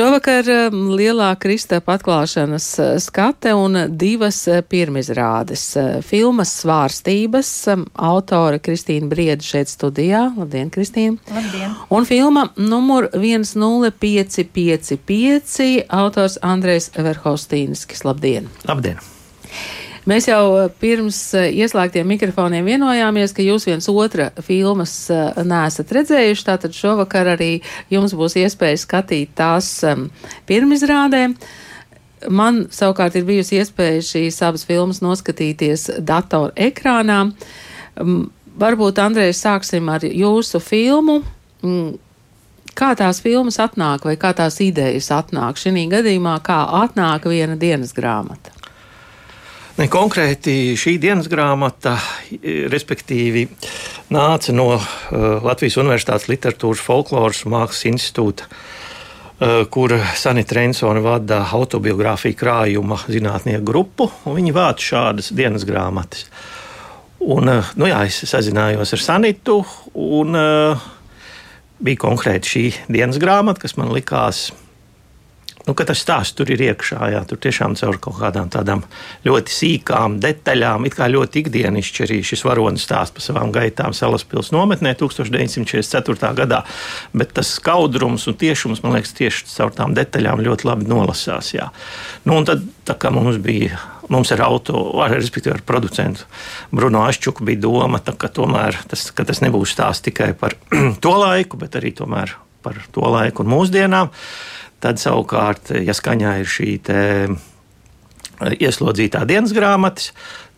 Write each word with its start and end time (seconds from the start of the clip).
Šovakar 0.00 0.46
um, 0.48 0.94
lielā 0.96 1.26
Kristapa 1.36 1.92
atklāšanas 1.98 2.66
uh, 2.80 2.94
skate 3.04 3.50
un 3.52 3.76
divas 4.00 4.48
uh, 4.48 4.62
pirmizrādes. 4.64 5.76
Uh, 5.76 6.00
filmas 6.00 6.48
svārstības, 6.62 7.50
um, 7.74 7.84
autore 8.08 8.56
Kristīna 8.64 9.12
Brieda 9.12 9.44
šeit 9.44 9.68
studijā. 9.68 10.32
Labdien, 10.38 10.70
Kristīna! 10.72 11.20
Labdien! 11.28 11.76
Un 11.92 12.08
filma 12.08 12.48
numur 12.56 13.12
10555, 13.12 15.84
autors 16.00 16.40
Andrejs 16.40 16.88
Verhostīnskis. 16.96 18.00
Labdien! 18.08 18.48
Labdien! 18.72 18.96
Mēs 20.10 20.26
jau 20.26 20.42
eh, 20.58 20.70
pirms 20.80 21.18
eh, 21.38 21.52
ieslēgtiem 21.62 22.08
mikrofoniem 22.08 22.66
vienojāmies, 22.66 23.34
ka 23.36 23.44
jūs 23.44 23.68
viens 23.68 23.86
otra 23.92 24.30
filmas 24.42 24.94
eh, 25.12 25.38
neesat 25.46 25.92
redzējuši, 25.94 26.46
tātad 26.48 26.74
šovakar 26.74 27.34
arī 27.36 27.50
jums 27.92 28.16
būs 28.18 28.34
iespēja 28.40 28.80
skatīt 28.80 29.36
tās 29.38 29.68
um, 29.86 30.08
pirmizrādē. 30.50 31.22
Man 32.26 32.64
savukārt 32.74 33.20
ir 33.20 33.28
bijusi 33.28 33.60
iespēja 33.60 34.02
šīs 34.08 34.40
abas 34.48 34.66
filmas 34.68 34.98
noskatīties 35.04 35.86
datora 36.02 36.56
ekrānā. 36.58 37.22
Um, 38.00 38.30
varbūt, 38.58 38.98
Andrej, 39.04 39.36
sāksim 39.38 39.92
ar 39.94 40.04
jūsu 40.04 40.58
filmu. 40.64 41.20
Um, 41.62 41.92
kā 42.74 42.96
tās 42.98 43.22
filmas 43.22 43.60
atnāk 43.62 44.08
vai 44.08 44.16
kā 44.18 44.34
tās 44.34 44.58
idejas 44.64 45.12
atnāk? 45.14 45.60
Šī 45.60 45.86
gadījumā, 45.92 46.40
kā 46.42 46.64
atnāk 46.82 47.30
viena 47.30 47.54
dienas 47.60 47.94
grāmata? 47.94 48.59
Konkrēti 49.88 50.74
šī 50.76 50.98
dienas 51.00 51.24
grāmata, 51.32 51.94
respektīvi, 52.68 53.46
nāca 54.12 54.52
no 54.52 54.74
uh, 54.76 54.82
Latvijas 55.40 55.78
Universitātes 55.80 56.28
Literatūras 56.28 56.82
folkloras 56.84 57.40
mākslas 57.48 57.86
institūta, 57.88 58.44
uh, 58.44 59.62
kur 59.72 59.94
Sanita 60.20 60.58
Rensone 60.58 61.00
vada 61.00 61.40
autobiogrāfiju 61.56 62.36
krājuma 62.36 63.00
zinātnieku 63.08 63.64
grupu, 63.70 64.10
un 64.28 64.36
viņi 64.36 64.52
vāc 64.52 64.84
šādas 64.84 65.32
dienas 65.32 65.64
grāmatas. 65.64 66.26
Un, 67.24 67.48
uh, 67.48 67.72
nu 67.80 67.88
jā, 67.88 68.04
es 68.10 68.20
sazinājos 68.28 68.92
ar 68.98 69.04
Sanitu, 69.06 69.62
un 69.96 70.36
uh, 70.36 70.88
bija 71.80 72.04
konkrēti 72.04 72.52
šī 72.52 72.66
dienas 72.98 73.16
grāmata, 73.22 73.64
kas 73.64 73.78
man 73.80 73.94
likās 73.96 74.50
Nu, 75.66 75.74
tas 75.76 76.00
stāsts 76.00 76.34
tur 76.38 76.48
ir 76.50 76.62
iekšā, 76.64 76.98
jā, 77.12 77.20
tur 77.28 77.38
tiešām 77.42 77.74
caur 77.76 77.98
kaut 78.00 78.16
kādām 78.20 78.48
tādām 78.52 78.80
ļoti 79.26 79.52
sīkām 79.52 80.16
detaļām, 80.22 80.86
it 80.88 80.96
kā 80.96 81.08
ļoti 81.12 81.44
ikdienišķi 81.44 82.04
arī 82.06 82.18
šis 82.24 82.44
varonis 82.48 82.86
stāsta 82.88 83.18
par 83.18 83.26
savām 83.26 83.52
gaitām 83.54 83.94
Salaspils 83.96 84.52
nometnē 84.56 84.94
1944. 84.98 86.32
gadā, 86.40 86.62
bet 87.12 87.34
tas 87.36 87.52
skaudrums 87.58 88.24
un 88.30 88.38
tiešums, 88.40 88.80
man 88.84 88.96
liekas, 88.96 89.14
tieši 89.20 89.48
caur 89.52 89.74
tām 89.76 89.94
detaļām 89.98 90.42
ļoti 90.48 90.68
labi 90.70 90.88
nolasās. 90.90 91.52
Jā. 91.54 91.68
Nu, 92.24 92.38
un 92.40 92.48
tad, 92.48 92.64
tā 92.88 92.96
kā 92.96 93.12
mums 93.14 93.40
bija 93.44 93.76
mums 94.10 94.32
ar 94.34 94.42
auto, 94.42 94.80
ar, 95.04 95.12
respektīvi 95.14 95.54
ar 95.54 95.62
producentu 95.66 96.26
Bruno 96.74 97.04
Ašķuku 97.06 97.46
bija 97.46 97.62
doma, 97.62 98.00
tā, 98.02 98.16
ka, 98.18 98.30
tas, 98.32 99.04
ka 99.14 99.26
tas 99.28 99.42
nebūs 99.44 99.76
stāsts 99.76 100.08
tikai 100.08 100.32
par 100.38 100.56
to 101.04 101.14
laiku, 101.20 101.60
bet 101.60 101.78
arī 101.78 101.94
par 102.60 102.76
to 102.92 103.06
laiku 103.06 103.44
un 103.44 103.54
mūsdienām. 103.54 104.10
Tad 104.80 105.00
savukārt, 105.00 105.74
ja 105.76 105.92
skaņā 105.96 106.38
ir 106.40 106.48
šī 106.48 106.70
eh, 106.88 107.34
ieslodzītā 108.56 109.26
dienas 109.28 109.52
grāmatas, 109.56 110.14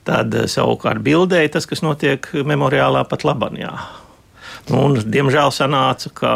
tad 0.07 0.35
eh, 0.35 0.47
savukārt 0.51 1.03
bildēja 1.03 1.57
tas, 1.57 1.67
kas 1.67 1.83
notiek 1.83 2.29
memoriālā 2.47 3.03
pat 3.11 3.27
Labanjā. 3.27 3.73
Nu, 4.71 4.85
un, 4.87 4.95
diemžēl 5.03 5.51
sanāca, 5.51 6.13
ka 6.15 6.33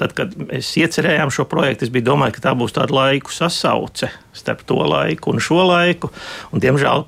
tad, 0.00 0.14
kad 0.16 0.32
mēs 0.40 0.70
iecerējām 0.80 1.32
šo 1.34 1.44
projektu, 1.50 1.84
es 1.84 1.92
domājis, 2.06 2.38
ka 2.38 2.46
tā 2.48 2.54
būs 2.56 2.76
tāda 2.76 2.96
laiku 2.96 3.34
sasauce 3.34 4.08
starp 4.32 4.64
to 4.68 4.80
laiku 4.88 5.34
un 5.34 5.42
šo 5.42 5.60
laiku. 5.68 6.08
Un, 6.52 6.62
diemžēl 6.64 7.04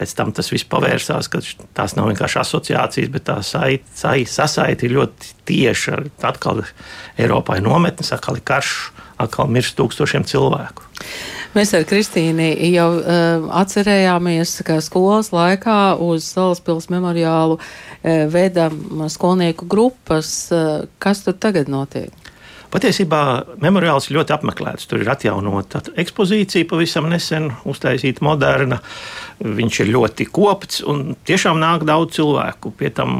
pēc 0.00 0.16
tam 0.16 0.32
tas 0.34 0.48
viss 0.50 0.66
pavērsās, 0.66 1.28
ka 1.30 1.42
tās 1.76 1.94
nav 1.98 2.08
vienkārši 2.10 2.40
asociācijas, 2.40 3.12
bet 3.12 3.28
tā 3.28 3.38
sasaite 3.44 4.88
ir 4.88 4.96
ļoti 4.96 5.34
tieša. 5.50 6.00
Atkal 6.26 6.64
Eiropā 7.20 7.60
ir 7.60 7.66
nometnes, 7.66 8.14
atkal 8.14 8.40
ir 8.40 8.46
karš 8.48 8.76
atkal 9.24 9.50
mirst 9.52 9.78
tūkstošiem 9.78 10.26
cilvēku. 10.28 10.88
Mēs 11.52 11.74
ar 11.76 11.84
Kristīnu 11.84 12.46
jau 12.72 12.88
uh, 12.96 13.44
atcerējāmies, 13.60 14.54
ka 14.64 14.78
skolas 14.80 15.28
laikā 15.34 15.98
uz 16.00 16.24
Salaspils 16.32 16.88
memoriālu 16.92 17.58
uh, 17.58 17.66
veda 18.32 18.70
skolnieku 19.12 19.68
grupas. 19.68 20.32
Uh, 20.48 20.88
kas 21.02 21.26
tur 21.26 21.36
tagad 21.36 21.68
notiek? 21.68 22.08
Patiesībā 22.72 23.18
memoriāls 23.60 24.06
ir 24.08 24.16
ļoti 24.16 24.32
apmeklēts. 24.32 24.86
Tur 24.88 25.02
ir 25.02 25.10
atjaunota 25.12 25.82
ekspozīcija, 26.00 26.64
pavisam 26.70 27.10
nesen 27.12 27.50
uztaisīta, 27.68 28.24
moderna. 28.24 28.78
Viņš 29.44 29.82
ir 29.84 29.92
ļoti 29.92 30.24
kopts 30.32 30.80
un 30.88 31.10
tiešām 31.28 31.60
nāk 31.60 31.84
daudz 31.84 32.16
cilvēku. 32.16 32.72
Pie 32.80 32.88
tam 32.96 33.18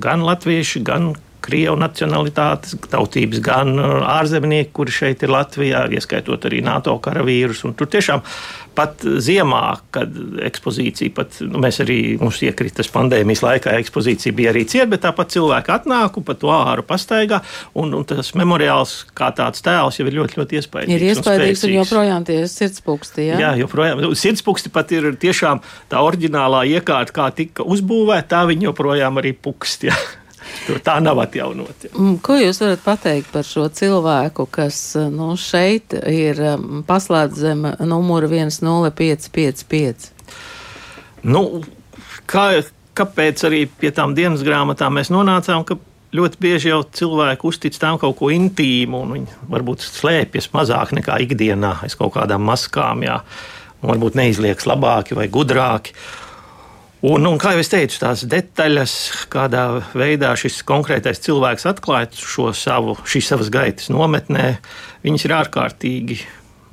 gan 0.00 0.24
latvieši, 0.24 0.80
gan 0.88 1.12
krievu 1.44 1.76
nacionalitātes, 1.80 2.76
tautības, 2.90 3.42
gan 3.44 3.74
uh, 3.78 4.00
ārzemnieki, 4.16 4.72
kuri 4.76 4.94
šeit 4.94 5.24
ir 5.24 5.34
Latvijā, 5.34 5.86
ieskaitot 5.94 6.48
arī 6.48 6.62
NATO 6.64 6.96
karavīrus. 7.04 7.64
Tur 7.78 7.90
tiešām 7.90 8.24
pat 8.74 9.04
ziemā, 9.04 9.62
kad 9.94 10.14
ekspozīcija, 10.44 11.12
pat 11.14 11.38
nu, 11.46 11.60
mēs 11.62 11.78
arī 11.84 11.98
mums 12.20 12.40
iekrita 12.44 12.80
tas 12.80 12.90
pandēmijas 12.94 13.44
laikā, 13.44 13.74
ekspozīcija 13.84 14.34
bija 14.36 14.50
arī 14.54 14.64
cieta, 14.70 14.88
bet 14.90 15.04
tāpat 15.04 15.34
cilvēki 15.34 15.72
atnāk 15.76 16.18
un 16.18 16.26
pa 16.26 16.36
to 16.38 16.50
āru 16.54 16.84
pastaigā. 16.86 17.40
Un, 17.78 17.94
un 17.96 18.06
tas 18.08 18.32
memoriāls 18.38 18.96
kā 19.16 19.30
tāds 19.36 19.62
tēls 19.64 20.00
jau 20.00 20.08
ir 20.10 20.18
ļoti, 20.18 20.40
ļoti 20.40 20.60
iespaidīgs. 20.60 20.96
Ir 20.96 21.06
iespaidīgs 21.12 21.64
un, 21.64 21.70
un 21.70 21.78
joprojām 21.80 22.26
tie 22.28 22.40
sirdspūksti. 22.50 23.28
Jā, 23.30 23.38
jā 23.44 23.52
joprojām. 23.62 24.02
Sirdspūksti 24.18 24.74
pat 24.74 24.92
ir 24.96 25.12
tiešām 25.22 25.62
tā 25.92 26.02
oriģinālā 26.04 26.64
iekārta, 26.74 27.14
kā 27.14 27.30
tika 27.36 27.66
uzbūvēta, 27.66 28.28
tā 28.34 28.44
viņi 28.50 28.70
joprojām 28.70 29.22
arī 29.22 29.36
pukst. 29.38 29.88
Jā. 29.90 29.96
Tur 30.66 30.80
tā 30.86 30.98
nav 31.02 31.20
atjaunot. 31.24 31.88
Mm, 31.92 32.18
ko 32.24 32.38
jūs 32.40 32.60
varat 32.62 32.82
pateikt 32.84 33.30
par 33.34 33.46
šo 33.46 33.68
cilvēku, 33.72 34.46
kas 34.52 34.80
nu, 35.12 35.34
šeit 35.40 35.96
ir 36.10 36.40
mm, 36.54 36.84
paslēpts 36.88 37.42
zem 37.46 37.66
numura 37.84 38.30
10555? 38.30 40.10
Nu, 41.24 41.42
kā, 42.30 42.46
kāpēc 42.96 43.44
arī 43.48 43.64
pie 43.80 43.90
tām 43.94 44.14
dienas 44.16 44.44
grāmatām 44.46 44.98
mēs 44.98 45.12
nonācām? 45.14 45.66
Ļoti 46.14 46.38
bieži 46.38 46.70
jau 46.70 46.84
cilvēki 46.94 47.48
uztic 47.48 47.74
tam 47.82 47.96
kaut 47.98 48.14
ko 48.20 48.28
intīmu, 48.30 49.00
un 49.02 49.14
viņi 49.16 49.38
varbūt 49.50 49.82
slēpjas 49.82 50.52
mazāk 50.54 50.92
nekā 50.94 51.16
ikdienā 51.24 51.72
aiz 51.82 51.96
kaut 51.98 52.12
kādām 52.14 52.44
maskām, 52.46 53.02
jā, 53.02 53.16
un 53.80 53.90
varbūt 53.90 54.20
neizlieks 54.20 54.68
labāki 54.70 55.18
vai 55.18 55.26
gudrāki. 55.32 55.96
Un, 57.04 57.26
un, 57.28 57.34
kā 57.36 57.50
jau 57.52 57.60
es 57.60 57.68
teicu, 57.68 57.98
tās 58.00 58.22
detaļas, 58.32 58.92
kādā 59.32 59.64
veidā 59.92 60.30
šis 60.40 60.62
konkrētais 60.64 61.20
cilvēks 61.26 61.66
atklāja 61.68 62.08
šo 62.16 62.48
savu, 62.56 62.94
šīs 63.04 63.28
savas 63.28 63.50
gaitas 63.52 63.90
nometnē, 63.92 64.46
viņas 65.04 65.26
ir 65.26 65.34
ārkārtīgi 65.36 66.16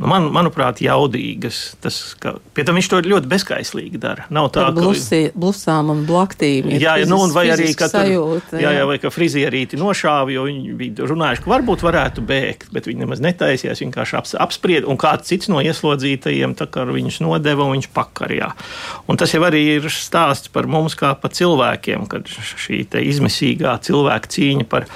man, 0.02 0.28
manuprāt, 0.34 0.82
jaudīgas. 0.84 1.62
Tas, 1.84 2.00
ka, 2.22 2.36
pie 2.56 2.66
tam 2.68 2.78
viņš 2.80 2.90
to 2.92 3.02
ļoti 3.06 3.30
bezskaislīgi 3.32 4.02
dara. 4.02 4.28
Nav 4.34 4.50
tā, 4.56 4.68
ka 4.68 4.76
blusi, 4.76 5.24
blusām 5.38 5.92
un 5.94 6.04
blaktīm. 6.08 6.72
Jā, 6.74 6.98
jā, 7.02 7.10
nu, 7.10 7.22
un 7.26 7.36
vai 7.36 7.48
arī, 7.54 7.72
ka, 7.78 7.90
sajūta, 7.92 8.58
jā. 8.58 8.64
Jā, 8.66 8.74
jā, 8.80 8.88
vai 8.90 8.98
ka 9.02 9.12
frizierīti 9.14 9.80
nošāva, 9.80 10.32
jo 10.34 10.46
viņi 10.48 10.78
bija 10.80 11.10
runājuši, 11.10 11.46
ka 11.46 11.54
varbūt 11.54 11.86
varētu 11.86 12.26
bēgt, 12.28 12.72
bet 12.76 12.90
viņi 12.90 13.06
nemaz 13.06 13.24
netaisījās, 13.24 13.84
vienkārši 13.84 14.18
aps, 14.20 14.36
apspried, 14.48 14.88
un 14.90 15.00
kāds 15.02 15.30
cits 15.32 15.52
no 15.52 15.62
ieslodzītajiem 15.64 16.56
viņus 16.92 17.22
nodeva 17.24 17.66
un 17.66 17.76
viņš 17.78 17.90
pakarjā. 17.96 18.52
Un 19.10 19.20
tas 19.20 19.34
jau 19.34 19.42
arī 19.48 19.64
ir 19.78 19.88
stāsts 19.92 20.52
par 20.52 20.68
mums 20.72 20.96
kā 21.00 21.14
par 21.20 21.34
cilvēkiem, 21.36 22.08
kad 22.12 22.28
šī 22.28 22.84
izmisīgā 23.02 23.76
cilvēka 23.86 24.32
cīņa 24.32 24.68
par 24.72 24.88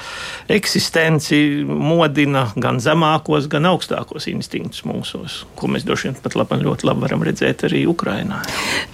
eksistenci 0.51 1.39
modina 1.65 2.47
gan 2.55 2.79
zemākos, 2.83 3.49
gan 3.51 3.69
augstākos 3.71 4.29
instinktus 4.31 4.83
mūsos, 4.95 5.43
ko 5.59 5.69
mēs 5.71 5.85
droši 5.87 6.09
vien 6.09 6.19
pat 6.23 6.37
labi, 6.39 6.61
ļoti 6.63 6.87
labi 6.87 7.05
varam 7.05 7.25
redzēt 7.25 7.67
arī 7.67 7.85
Ukrajinā. 7.91 8.41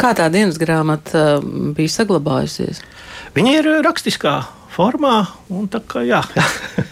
Kā 0.02 0.16
tā 0.18 0.30
dienas 0.34 0.60
grāmata 0.62 1.38
um, 1.40 1.76
bija 1.78 2.00
saglabājusies? 2.00 2.82
Viņa 3.36 3.60
ir 3.60 3.70
rakstiskā 3.86 4.40
formā, 4.72 5.26
un 5.52 5.68
tā 5.72 5.82
kā 5.88 6.04
jā. 6.08 6.22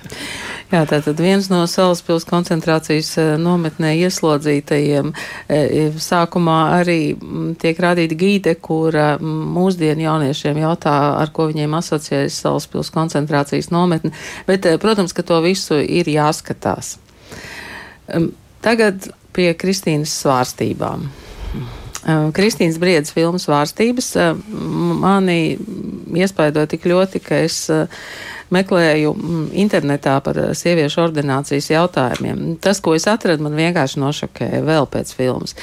jā. 0.74 0.84
Tātad 0.90 1.20
viens 1.20 1.50
no 1.52 1.62
Salaspils 1.68 2.28
koncentrācijas 2.30 3.12
uh, 3.20 3.30
nometnē 3.42 3.96
ieslodzītajiem 4.06 5.12
uh, 5.12 6.00
sākumā 6.10 6.60
arī 6.80 7.00
mm, 7.16 7.54
tiek 7.62 7.80
rādīta 7.80 8.18
gīde, 8.20 8.56
kura 8.62 9.14
mm, 9.18 9.48
mūsdienu 9.56 10.06
jauniešiem 10.08 10.62
jautā, 10.64 10.98
ar 11.20 11.34
ko 11.36 11.50
viņiem 11.52 11.78
asociējas 11.80 12.42
Salaspils 12.46 12.94
koncentrācijas 12.96 13.72
nometne, 13.74 14.14
bet, 14.50 14.68
uh, 14.68 14.80
protams, 14.82 15.16
ka 15.16 15.26
to 15.26 15.42
visu 15.46 15.80
ir 15.82 16.12
jāskatās. 16.12 16.98
Tagad 18.66 19.10
pie 19.36 19.52
Kristīnas 19.58 20.14
svārstībām. 20.24 21.08
Kristīnas 22.36 22.80
Briedas 22.80 23.12
filmas 23.14 23.46
svārstības 23.48 24.14
mani 25.04 25.58
iespaidoja 26.16 26.70
tik 26.72 26.88
ļoti, 26.90 27.22
ka 27.24 27.42
es 27.46 27.66
meklēju 28.54 29.14
mm, 29.14 29.46
internetā 29.64 30.16
par 30.26 30.40
sieviešu 30.58 31.04
ordinācijas 31.06 31.70
jautājumiem. 31.72 32.58
Tas, 32.64 32.82
ko 32.84 32.96
es 32.98 33.08
atradu, 33.10 33.46
man 33.46 33.58
vienkārši 33.60 34.02
nošokēja 34.02 34.62
vēl 34.68 34.90
pēc 34.92 35.14
filmas. 35.18 35.56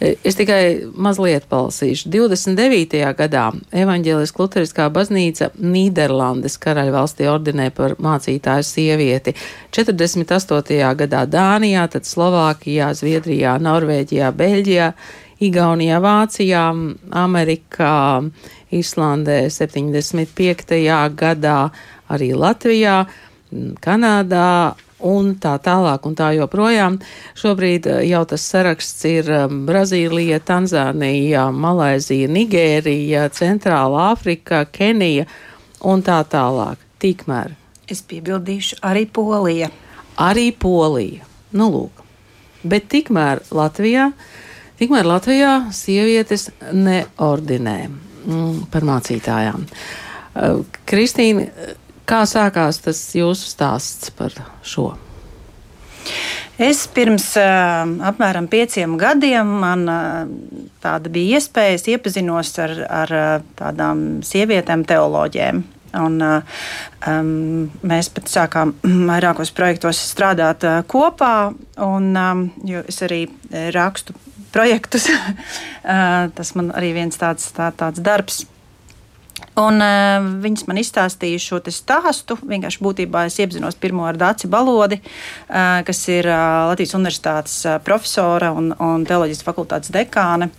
Es 0.00 0.38
tikai 0.38 0.90
mazliet 0.94 1.48
palasīšu. 1.50 2.10
29. 2.12 3.00
gadā 3.18 3.46
Evanģēliskā 3.84 4.44
Luteriskā 4.44 4.88
baznīca 4.94 5.50
Nīderlandes 5.60 6.58
karaļvalstī 6.62 7.28
ordinē 7.30 7.70
par 7.76 7.96
mācītāju 8.00 8.66
sievieti. 8.66 9.36
48. 9.76 10.78
gadā 11.04 11.24
Dānijā, 11.30 11.88
tad 11.92 12.08
Slovākijā, 12.08 12.92
Zviedrijā, 12.98 13.58
Norvēģijā, 13.62 14.30
Beļģijā. 14.36 14.94
Igaunijā, 15.40 15.96
Vācijā, 16.04 16.66
Amerikā, 17.16 17.94
Islandē 18.76 19.38
75. 19.48 20.76
gadā, 21.16 21.70
arī 22.10 22.32
Latvijā, 22.36 23.02
Kanādā 23.82 24.76
un 25.02 25.32
tā 25.42 25.56
tālāk 25.62 26.04
un 26.06 26.14
tā 26.14 26.30
joprojām. 26.36 27.00
Šobrīd 27.38 27.88
eh, 27.90 28.02
jau 28.10 28.22
tas 28.30 28.44
saraksts 28.52 29.06
ir 29.10 29.30
eh, 29.30 29.46
Brazīlija, 29.48 30.40
Tanzānija, 30.46 31.48
Malaizija, 31.50 32.28
Nigērija, 32.30 33.26
Centrāla 33.34 34.10
Āfrika, 34.12 34.64
Kenija 34.70 35.26
un 35.82 36.04
tā 36.06 36.20
tālāk. 36.30 36.78
Tikmēr. 37.00 37.56
Es 37.90 38.04
piebildīšu 38.06 38.82
arī 38.86 39.06
Polija. 39.08 39.70
Arī 40.20 40.50
Polija. 40.52 41.26
Nu, 41.56 41.70
lūk. 41.72 42.04
Bet 42.62 42.90
tikmēr 42.92 43.40
Latvijā 43.56 44.10
Tikmēr 44.80 45.04
Latvijā 45.04 45.50
sievietes 45.76 46.46
neordinē 46.72 47.74
mm, 47.84 48.54
par 48.72 48.86
mācītājām. 48.88 49.66
Uh, 50.30 50.62
Kristīna, 50.88 51.44
kā 52.08 52.24
sākās 52.28 52.80
tas 52.84 53.04
jūsu 53.16 53.48
stāsts 53.52 54.12
par 54.16 54.34
šo? 54.62 54.92
Es 56.60 56.82
pirms 56.92 57.24
uh, 57.40 57.88
apmēram 58.04 58.44
pieciem 58.52 58.98
gadiem 59.00 59.48
man 59.62 59.86
uh, 59.88 60.26
tāda 60.84 61.12
bija 61.12 61.38
iespēja, 61.38 61.78
iepazinos 61.94 62.52
ar, 62.60 62.74
ar 62.84 63.12
tādām 63.56 64.20
sievietēm 64.26 64.84
teoloģiem. 64.88 65.62
Un, 65.96 66.20
um, 66.22 67.30
mēs 67.80 68.10
pat 68.14 68.28
sākām 68.30 68.74
vairākos 69.10 69.54
projektos 69.56 70.02
strādāt 70.12 70.68
uh, 70.68 70.82
kopā, 70.84 71.50
un 71.80 72.12
um, 72.12 72.44
es 72.84 73.00
arī 73.08 73.24
rakstu 73.72 74.14
projektus. 74.52 75.08
Tas 76.36 76.54
man 76.58 76.70
arī 76.76 76.92
viens 77.00 77.16
tāds, 77.16 77.48
tā, 77.56 77.72
tāds 77.72 78.04
darbs. 78.04 78.44
Un, 79.60 79.82
uh, 79.82 80.28
viņas 80.42 80.66
man 80.68 80.78
izstāstīja 80.80 81.40
šo 81.42 81.58
stāstu. 81.74 82.38
Vienkārši 82.48 82.82
būtībā 82.84 83.26
es 83.28 83.38
iepazinos 83.42 83.78
pirmo 83.80 84.06
ar 84.08 84.18
Dāci 84.20 84.48
Balodi, 84.50 85.00
uh, 85.00 85.80
kas 85.86 86.04
ir 86.08 86.28
uh, 86.30 86.70
Latvijas 86.70 86.96
Universitātes 86.98 87.58
uh, 87.66 87.80
profesora 87.84 88.52
un, 88.56 88.72
un 88.78 89.04
teoloģijas 89.08 89.44
fakultātes 89.46 89.92
dekāne. 89.94 90.50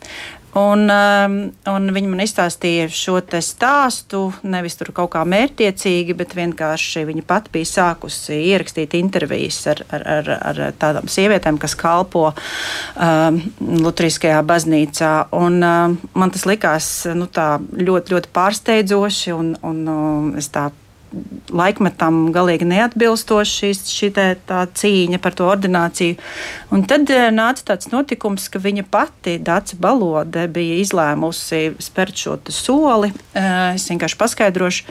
Un, 0.57 0.83
um, 0.92 1.36
un 1.71 1.92
viņi 1.95 2.09
man 2.12 2.24
izstāstīja 2.25 2.89
šo 2.92 3.21
stāstu 3.39 4.24
nevis 4.44 4.75
tur 4.75 4.92
kaut 4.95 5.13
kā 5.13 5.21
mērķiecīgi, 5.24 6.15
bet 6.19 6.36
vienkārši 6.36 7.06
viņa 7.07 7.24
pati 7.27 7.53
bija 7.53 7.69
sākusi 7.69 8.36
ierakstīt 8.50 8.98
intervijas 9.00 9.62
ar, 9.71 9.83
ar, 9.95 10.06
ar, 10.18 10.31
ar 10.51 10.62
tādām 10.81 11.07
sievietēm, 11.12 11.59
kas 11.62 11.77
kalpo 11.80 12.33
um, 12.33 13.39
Lutriskajā 13.86 14.42
baznīcā. 14.44 15.13
Un, 15.39 15.62
um, 15.63 15.98
man 16.19 16.36
tas 16.36 16.44
likās 16.50 16.92
nu, 17.15 17.30
ļoti, 17.31 18.15
ļoti 18.18 18.33
pārsteidzoši, 18.36 19.36
un, 19.38 19.56
un 19.63 19.83
um, 19.88 20.31
es 20.42 20.51
tā 20.51 20.68
laikmetam 21.52 22.30
galīgi 22.36 22.68
neatbilstoši 22.69 23.72
šī 23.75 24.12
tā 24.16 24.62
cīņa 24.78 25.19
par 25.22 25.36
to 25.36 25.48
ordināciju. 25.52 26.18
Un 26.72 26.86
tad 26.88 27.10
eh, 27.12 27.28
nāca 27.36 27.72
tāds 27.74 27.92
notikums, 27.92 28.48
ka 28.52 28.62
viņa 28.63 28.86
pati, 28.92 29.36
Dāca 29.44 29.80
Balode, 29.81 30.48
bija 30.52 30.80
izlēmusi 30.81 31.75
spērt 31.84 32.22
šo 32.24 32.38
soli. 32.48 33.12
Eh, 33.34 33.75
es 33.75 33.90
vienkārši 33.92 34.19
paskaidrošu. 34.22 34.88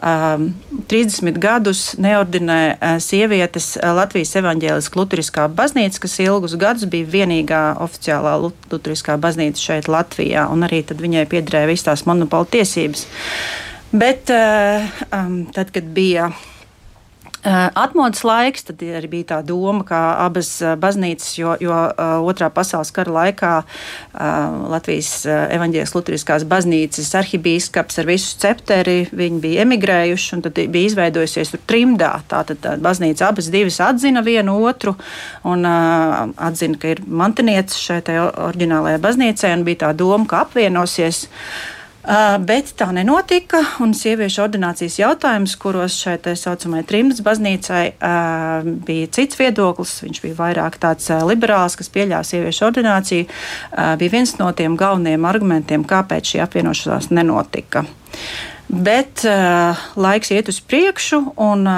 30 0.00 1.26
ehm, 1.28 1.38
gadus 1.42 1.80
neordinē 2.00 2.60
eh, 2.72 2.98
sievietes 3.04 3.74
Latvijas 3.78 4.32
evaņģēliskā 4.40 5.00
Lutheriskā 5.00 5.48
baznīca, 5.54 6.02
kas 6.06 6.18
ilgus 6.24 6.56
gadus 6.58 6.88
bija 6.90 7.08
vienīgā 7.14 7.64
oficiālā 7.84 8.36
Lutheriskā 8.42 9.18
baznīca 9.20 9.60
šeit 9.60 9.90
Latvijā, 9.92 10.48
un 10.50 10.64
arī 10.66 10.82
viņai 10.90 11.26
piederēja 11.30 11.70
visas 11.70 11.90
tās 11.90 12.06
monopola 12.08 12.48
tiesības. 12.58 13.06
Bet 13.90 14.30
uh, 14.30 14.86
um, 15.10 15.46
tad, 15.50 15.72
kad 15.74 15.84
bija 15.84 16.28
uh, 16.30 17.68
atmodas 17.74 18.22
laiks, 18.22 18.62
tad 18.68 18.84
arī 18.86 19.08
bija 19.10 19.26
tā 19.32 19.38
doma, 19.42 19.82
ka 19.82 19.98
abas 20.22 20.52
uh, 20.62 20.76
baznīcas, 20.78 21.32
jo, 21.34 21.56
jo 21.58 21.74
otrā 22.22 22.52
pasaules 22.54 22.92
kara 22.94 23.10
laikā 23.16 23.50
Latvijas 24.70 25.08
uh, 25.26 25.40
evaņģēlis 25.56 25.94
Lutriskās 25.96 26.44
baznīcas 26.46 27.10
arhibīskaps 27.18 27.98
ar 27.98 28.08
visu 28.12 28.38
cepteri, 28.44 29.08
viņi 29.10 29.42
bija 29.42 29.66
emigrējuši 29.66 30.30
un 30.36 30.46
tad 30.46 30.62
bija 30.70 30.92
izveidojusies 30.92 31.50
tur 31.56 31.64
trimdā. 31.66 32.12
Tātad 32.30 32.62
tā 32.62 32.76
baznīca 32.78 33.32
abas 33.32 33.50
divas 33.50 33.80
atzina 33.82 34.22
vienu 34.22 34.54
otru 34.70 34.94
un 35.50 35.66
atzina, 35.66 36.78
ka 36.78 36.94
ir 36.94 37.02
mantinieces 37.10 37.82
šai 37.82 38.00
oriģinālajai 38.22 39.02
baznīcai 39.02 39.52
un 39.58 39.66
bija 39.66 39.88
tā 39.88 39.92
doma, 39.98 40.30
ka 40.30 40.46
apvienosies. 40.46 41.26
Bet 42.00 42.70
tā 42.80 42.86
nenotika. 42.96 43.60
Un 43.84 43.92
sieviešu 43.96 44.40
ordinācijas 44.46 44.96
jautājums, 45.02 45.52
kuros 45.60 45.98
šai 46.00 46.16
tā 46.24 46.32
saucamajai 46.38 46.86
trimdas 46.88 47.20
baznīcai 47.24 47.82
bija 48.86 49.10
cits 49.12 49.36
viedoklis, 49.36 49.98
viņš 50.06 50.22
bija 50.24 50.38
vairāk 50.38 50.78
tāds 50.80 51.10
liberāls, 51.28 51.76
kas 51.76 51.92
pieļāva 51.92 52.24
sieviešu 52.24 52.64
ordināciju, 52.70 53.26
bija 54.00 54.14
viens 54.16 54.32
no 54.40 54.48
tiem 54.56 54.78
galvenajiem 54.80 55.28
argumentiem, 55.28 55.84
kāpēc 55.84 56.32
šī 56.32 56.40
apvienošanās 56.46 57.10
nenotika. 57.12 57.84
Bet 58.70 59.26
laiks 60.00 60.32
iet 60.32 60.48
uz 60.48 60.62
priekšu, 60.64 61.20
un 61.36 61.68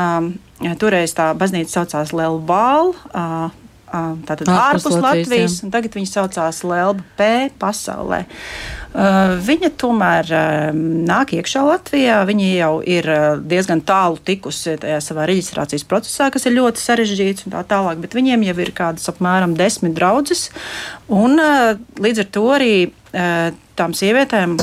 toreiz 0.79 1.17
tā 1.19 1.33
baznīca 1.35 1.81
saucās 1.81 2.15
Lelvāla. 2.15 3.51
Tātad 3.93 4.49
ārpus, 4.49 4.87
ārpus 4.87 4.95
Latvijas, 4.97 5.27
Latvijas 5.29 5.57
un 5.67 5.73
tagad 5.75 5.97
viņa 5.99 6.09
saucās 6.09 6.63
Lelba 6.65 7.05
P. 7.19 7.27
pasaulē. 7.61 8.23
Viņa 9.47 9.71
tomēr 9.81 10.33
nāk 10.73 11.35
iekšā 11.37 11.65
Latvijā. 11.67 12.23
Viņa 12.29 12.49
jau 12.57 12.73
ir 12.89 13.09
diezgan 13.49 13.85
tālu 13.85 14.21
tikusi 14.25 14.79
tajā 14.81 14.99
savā 15.05 15.29
reģistrācijas 15.29 15.85
procesā, 15.89 16.31
kas 16.33 16.49
ir 16.49 16.57
ļoti 16.57 16.81
sarežģīts 16.81 17.49
un 17.49 17.57
tā 17.57 17.65
tālāk, 17.69 18.01
bet 18.05 18.17
viņiem 18.17 18.49
jau 18.49 18.59
ir 18.65 18.73
kādas 18.77 19.13
apmēram 19.13 19.57
desmit 19.61 19.97
draudzes. 19.97 20.49
Un 21.13 21.37
līdz 22.01 22.25
ar 22.25 22.31
to 22.33 22.47
arī 22.57 22.77
tām 23.77 23.97
sievietēm 23.97 24.57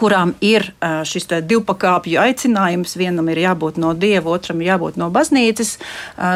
kurām 0.00 0.32
ir 0.44 0.66
šis 1.06 1.28
divpakāpju 1.46 2.18
aicinājums, 2.20 2.96
vienam 2.98 3.28
ir 3.32 3.40
jābūt 3.42 3.78
no 3.80 3.92
dieva, 3.94 4.34
otram 4.34 4.62
jābūt 4.64 4.96
no 5.00 5.10
baznīcas, 5.14 5.76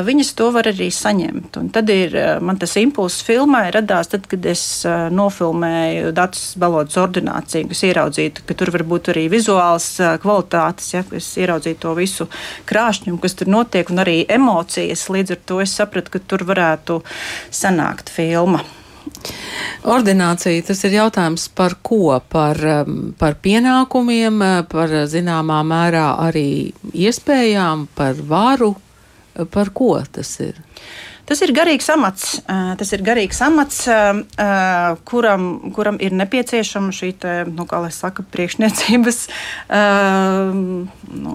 viņas 0.07 0.33
to 0.39 0.51
var 0.55 0.69
arī 0.71 0.91
saņemt. 0.95 1.59
Un 1.61 1.71
tad 1.75 1.91
ir 1.93 2.15
man 2.45 2.61
tas 2.61 2.77
impulss 2.81 3.25
filmai 3.27 3.67
radās, 3.75 4.13
tad, 4.13 4.29
kad 4.31 4.47
es 4.49 4.63
nofilmēju 4.85 6.13
Dācis 6.17 6.55
Balodas 6.61 6.99
ordināciju, 7.01 7.71
kas 7.73 7.85
ieraudzītu, 7.89 8.47
ka 8.49 8.59
tur 8.59 8.73
var 8.75 8.87
būt 8.89 9.13
arī 9.15 9.27
vizuāls 9.33 9.91
kvalitātes, 10.23 10.93
ja, 10.95 11.05
es 11.17 11.31
ieraudzīju 11.41 11.83
to 11.83 11.95
visu 11.99 12.29
krāšņumu, 12.69 13.21
kas 13.23 13.39
tur 13.41 13.53
notiek, 13.53 13.91
un 13.93 14.05
arī 14.05 14.21
emocijas. 14.29 15.09
Līdz 15.13 15.37
ar 15.37 15.47
to 15.49 15.63
es 15.65 15.77
sapratu, 15.79 16.15
ka 16.15 16.25
tur 16.25 16.45
varētu 16.49 17.03
sanākt 17.55 18.13
filma. 18.13 18.63
Ordinācija 19.89 20.67
tas 20.69 20.83
ir 20.87 20.97
jautājums 20.99 21.49
par 21.55 21.79
ko? 21.83 22.19
Par, 22.29 22.61
um, 22.83 22.99
par 23.19 23.39
pienākumiem, 23.43 24.43
par 24.71 24.95
zināmā 25.11 25.63
mērā 25.67 26.09
arī 26.29 26.49
iespējām, 26.93 27.89
par 27.99 28.21
varu. 28.29 28.75
Par 29.55 29.71
ko 29.71 29.93
tas 30.13 30.33
ir? 30.43 30.57
Tas 31.29 31.43
ir 31.45 31.53
garīgs 31.53 31.89
amats, 31.93 32.39
tas 32.49 32.93
ir 32.97 33.03
garīgs 33.05 33.41
amats 33.45 33.83
kuram, 35.09 35.49
kuram 35.77 35.99
ir 36.01 36.15
nepieciešama 36.17 36.95
šī 36.95 37.11
te, 37.21 37.35
nu, 37.53 37.67
saka, 37.93 38.25
priekšniecības 38.33 39.19
nu, 41.13 41.35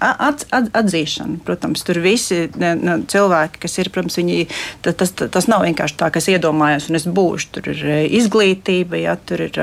at, 0.00 0.46
at, 0.48 0.70
atzīšana. 0.80 1.40
Protams, 1.44 1.84
tur 1.84 2.00
visi 2.04 2.46
cilvēki, 2.50 3.60
kas 3.60 3.78
ir, 3.82 3.92
protams, 3.92 4.18
viņi, 4.20 4.40
tas, 4.88 5.12
tas 5.20 5.50
nav 5.50 5.66
vienkārši 5.68 5.98
tā, 6.00 6.10
kas 6.14 6.30
iedomājas, 6.32 6.88
un 6.90 7.00
es 7.00 7.08
būšu. 7.08 7.52
Tur 7.56 7.72
ir 7.74 7.84
izglītība, 8.20 9.02
ja, 9.04 9.16
tur 9.16 9.44
ir 9.48 9.60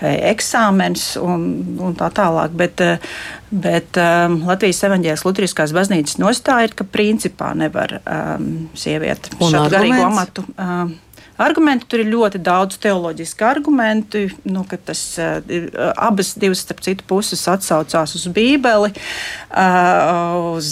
eksāmens 0.00 1.14
un, 1.20 1.50
un 1.82 1.96
tā 1.98 2.08
tālāk. 2.16 2.56
Bet, 2.56 2.80
Bet 3.50 3.98
um, 4.00 4.40
Latvijas 4.48 4.82
evanģēlijas 4.88 5.22
Lutriskās 5.22 5.74
baznīcas 5.74 6.18
nostāja 6.18 6.66
ir, 6.66 6.74
ka 6.74 6.86
principā 6.90 7.52
nevar 7.54 8.00
um, 8.00 8.66
sieviete 8.74 9.36
šādu 9.38 9.70
garīgu 9.76 10.00
amatu. 10.02 10.46
Um, 10.58 10.96
argumenti. 11.42 11.86
Tur 11.90 12.02
ir 12.02 12.10
ļoti 12.10 12.40
daudz 12.44 12.78
teoloģisku 12.82 13.46
argumentu, 13.46 14.26
nu, 14.48 14.64
ka 14.68 14.78
tas 14.90 15.02
ir 15.52 15.68
abas 15.94 16.34
divas, 16.40 16.62
starp 16.64 16.82
citu, 16.84 17.04
puses 17.08 17.42
atsaucās 17.50 18.16
uz 18.18 18.26
Bībeli, 18.32 18.92
uz 20.56 20.70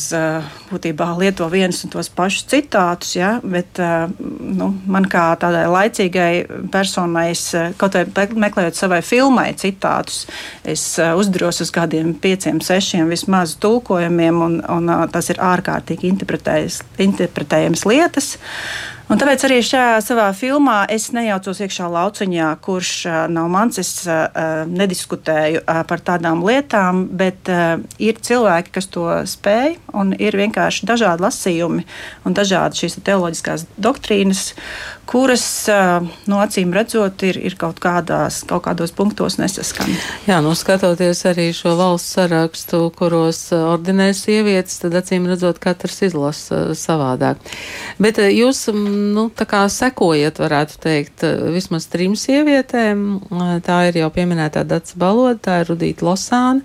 būtībā 0.70 1.10
lieto 1.20 1.48
vienus 1.52 1.82
un 1.86 1.92
tos 1.94 2.10
pašus 2.12 2.48
citātus, 2.50 3.14
ja? 3.18 3.36
bet 3.44 3.78
nu, 3.78 4.70
man 4.90 5.08
kā 5.10 5.26
tādai 5.40 5.66
laicīgai 5.70 6.32
personai, 6.72 7.30
es, 7.34 7.46
kaut 7.80 7.98
vai 7.98 8.26
meklējot 8.46 8.78
savai 8.78 9.00
filmai 9.04 9.50
citātus, 9.60 10.24
es 10.64 10.86
uzduros 11.04 11.62
uz 11.64 11.72
kādiem 11.74 12.14
pieciem, 12.20 12.60
sešiem 12.64 13.12
vismaz 13.12 13.56
tulkojumiem, 13.62 14.42
un, 14.48 14.58
un 14.64 14.90
tas 15.12 15.30
ir 15.32 15.40
ārkārtīgi 15.44 16.10
interpretējams 16.14 17.86
lietas. 17.88 18.34
Un 19.14 19.20
tāpēc 19.22 19.44
arī 19.46 19.60
šajā 19.62 19.98
savā 20.02 20.24
filmā 20.34 20.80
es 20.90 21.04
nejaucos 21.14 21.60
iekšā 21.62 21.86
lauciņā, 21.86 22.48
kurš 22.64 22.88
uh, 23.06 23.18
nav 23.30 23.46
mans. 23.52 23.76
Es 23.78 23.92
uh, 24.10 24.24
nediskutēju 24.66 25.60
uh, 25.60 25.84
par 25.86 26.02
tādām 26.02 26.42
lietām, 26.42 27.04
bet 27.14 27.46
ir 28.02 28.18
cilvēki, 28.26 28.72
kas 28.74 28.90
to 28.90 29.06
spēj, 29.30 29.76
un 29.94 30.10
ir 30.18 30.34
vienkārši 30.34 30.88
dažādi 30.90 31.22
lasījumi 31.28 31.86
un 32.26 32.34
dažādi 32.34 32.82
šīs 32.82 32.98
teoloģiskās 33.06 33.68
doktrīnas, 33.78 34.48
kuras, 35.08 35.44
uh, 35.70 36.04
no 36.30 36.40
acīm 36.42 36.72
redzot, 36.74 37.22
ir, 37.26 37.38
ir 37.38 37.56
kaut, 37.60 37.80
kādās, 37.82 38.42
kaut 38.48 38.64
kādos 38.66 38.92
punktos 38.96 39.38
nesaskan. 39.40 39.90
Jā, 40.28 40.40
nu 40.44 40.54
skatoties 40.58 41.24
arī 41.30 41.48
šo 41.56 41.74
valsts 41.78 42.16
sarakstu, 42.18 42.86
kuros 42.96 43.40
ordinē 43.54 44.10
sievietes, 44.16 44.80
tad 44.82 44.96
acīm 45.00 45.28
redzot, 45.30 45.60
katrs 45.62 46.00
izlasa 46.08 46.62
savādāk. 46.78 47.42
Bet 48.02 48.20
jūs 48.22 48.66
nu, 48.74 49.28
sekojat, 49.34 50.40
varētu 50.42 50.80
teikt, 50.82 51.26
vismaz 51.54 51.88
trim 51.92 52.16
sievietēm. 52.18 53.04
Tā 53.64 53.80
ir 53.88 54.00
jau 54.02 54.10
pieminētā 54.14 54.64
Dats 54.68 54.96
Baloda, 54.98 55.38
tā 55.38 55.60
ir 55.62 55.70
Rudīta 55.72 56.06
Losāna 56.06 56.64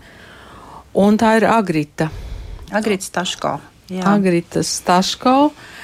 un 0.93 1.17
tā 1.19 1.35
ir 1.39 1.47
Agrita. 1.49 2.09
Agrita 2.71 3.05
Staško. 3.05 3.57
Jā. 3.89 4.05
Agrita 4.13 4.63
Staško. 4.65 5.35
Eh, 5.49 5.78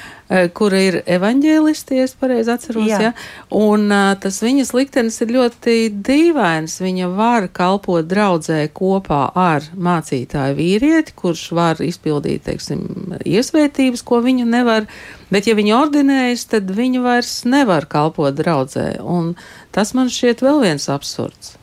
kura 0.56 0.80
ir 0.82 0.96
evaņģēlisti, 1.06 1.98
ja 2.00 2.06
es 2.08 2.14
pareizi 2.18 2.50
atceros. 2.50 2.88
Jā. 2.90 2.98
Ja? 3.04 3.10
Un 3.54 3.86
uh, 3.94 4.12
tas 4.18 4.40
viņas 4.42 4.72
liktenis 4.74 5.20
ir 5.22 5.34
ļoti 5.36 5.76
dīvains. 6.06 6.78
Viņa 6.82 7.10
var 7.14 7.46
kalpot 7.54 8.08
draudzē 8.10 8.64
kopā 8.74 9.22
ar 9.38 9.68
mācītāju 9.74 10.58
vīrieti, 10.58 11.14
kurš 11.18 11.44
var 11.56 11.82
izpildīt, 11.84 12.46
teiksim, 12.48 12.82
iesvētības, 13.22 14.02
ko 14.06 14.22
viņa 14.24 14.48
nevar. 14.50 14.90
Bet, 15.30 15.46
ja 15.50 15.54
viņa 15.58 15.78
ordinējas, 15.78 16.46
tad 16.50 16.70
viņa 16.74 17.04
vairs 17.06 17.36
nevar 17.46 17.86
kalpot 17.90 18.34
draudzē. 18.34 18.96
Un 19.02 19.34
tas 19.74 19.94
man 19.94 20.10
šķiet 20.10 20.42
vēl 20.42 20.62
viens 20.66 20.90
absurds. 20.90 21.56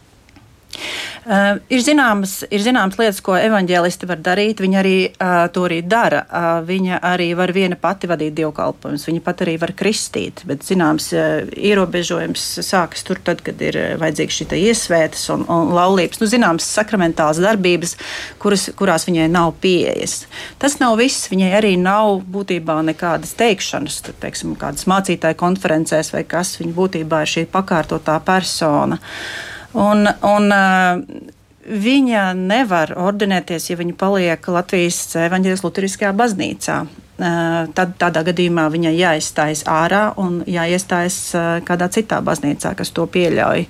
Uh, 1.24 1.56
ir, 1.72 1.80
zināmas, 1.80 2.42
ir 2.52 2.60
zināmas 2.64 2.98
lietas, 3.00 3.22
ko 3.24 3.36
evanģēlisti 3.40 4.08
var 4.10 4.20
darīt. 4.24 4.60
Viņa 4.64 4.80
arī 4.82 4.96
uh, 5.08 5.46
to 5.54 5.64
arī 5.68 5.80
dara. 5.88 6.24
Uh, 6.28 6.48
viņa 6.68 7.00
arī 7.08 7.30
var 7.40 7.54
viena 7.56 7.78
pati 7.80 8.10
vadīt 8.12 8.36
dievkalpojumus. 8.36 9.06
Viņa 9.08 9.24
pat 9.24 9.44
arī 9.46 9.54
var 9.62 9.72
kristīt. 9.80 10.44
Bet 10.50 10.66
zināms 10.68 11.12
uh, 11.16 11.46
ierobežojums 11.56 12.44
sākas 12.66 13.06
tur, 13.08 13.22
tad, 13.24 13.44
kad 13.46 13.62
ir 13.64 13.78
vajadzīgs 14.02 14.42
šī 14.42 14.50
iesvētas 14.64 15.24
un, 15.36 15.46
un 15.48 15.72
laulības. 15.78 16.20
Nu, 16.20 16.28
zināmas 16.28 16.68
sakramentālas 16.68 17.40
darbības, 17.44 17.96
kuras, 18.44 18.68
kurās 18.80 19.08
viņai 19.08 19.30
nav 19.32 19.54
pieejas. 19.64 20.26
Tas 20.60 20.80
nav 20.84 20.98
viss. 21.00 21.30
Viņai 21.32 21.54
arī 21.62 21.74
nav 21.80 22.20
būtībā 22.34 22.82
nekādas 22.90 23.32
teikšanas, 23.40 24.02
tad, 24.10 24.20
teiksim, 24.26 24.58
kādas 24.60 24.90
mācītāju 24.92 25.40
konferencēs 25.40 26.12
vai 26.18 26.26
kas. 26.28 26.58
Viņa 26.60 26.76
būtībā 26.76 27.24
ir 27.24 27.36
šī 27.38 27.48
pakārtotā 27.54 28.20
persona. 28.28 29.00
Uh, 29.00 29.53
Un, 29.74 30.06
un, 30.28 30.54
Viņa 31.64 32.34
nevar 32.36 32.92
ordinēties, 33.00 33.70
ja 33.70 33.78
viņa 33.80 33.94
paliek 33.96 34.48
Latvijas 34.52 34.98
evaņģēlis 35.16 35.62
Lutheriskajā 35.64 36.10
baznīcā. 36.20 36.74
Tad 37.16 37.94
tādā 38.02 38.24
gadījumā 38.28 38.66
viņai 38.74 38.92
jāizstājas 38.98 39.62
ārā 39.72 40.10
un 40.20 40.42
jāiestājas 40.44 41.22
kādā 41.64 41.88
citā 41.94 42.20
baznīcā, 42.20 42.74
kas 42.76 42.92
to 42.92 43.08
pieļauj. 43.08 43.64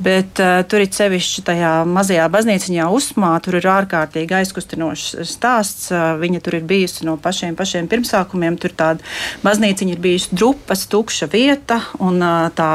Bet 0.00 0.40
uh, 0.40 0.62
tur 0.64 0.80
ir 0.80 0.88
sevišķi 0.96 1.42
tajā 1.44 1.70
mazajā 1.84 2.24
baznīciņā 2.32 2.86
uzmā, 2.88 3.34
tur 3.44 3.58
ir 3.58 3.66
ārkārtīgi 3.68 4.38
aizkustinošs 4.38 5.18
stāsts. 5.28 5.90
Uh, 5.92 6.14
viņa 6.22 6.40
tur 6.46 6.56
ir 6.56 6.64
bijusi 6.64 7.04
no 7.04 7.18
pašiem, 7.20 7.52
pašiem 7.58 7.88
pirmsākumiem. 7.90 8.56
Tur 8.62 8.72
tāda 8.78 9.04
baznīciņa 9.44 9.92
ir 9.92 10.00
bijusi 10.00 10.32
drupas, 10.32 10.86
tukša 10.88 11.28
vieta 11.34 11.82
un 12.00 12.16
uh, 12.16 12.48
tā 12.56 12.70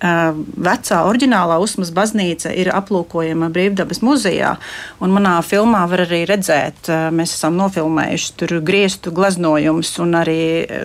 vecā, 0.00 0.98
oriģinālā 1.08 1.58
Usmas 1.62 1.90
baznīca 1.94 2.52
ir 2.54 2.70
aplūkojama 2.74 3.48
Brīvdabas 3.54 4.02
muzejā. 4.06 4.54
Manā 5.02 5.38
filmā 5.42 5.84
var 5.90 6.04
arī 6.04 6.22
redzēt, 6.28 6.90
mēs 7.14 7.34
esam 7.34 7.58
nofilmējuši 7.58 8.36
tur 8.38 8.58
griestu 8.62 9.12
gleznojumus 9.14 9.90
un 10.04 10.14
arī 10.20 10.40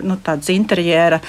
nu, 0.06 0.18
tādas 0.24 0.50
interjera 0.54 1.20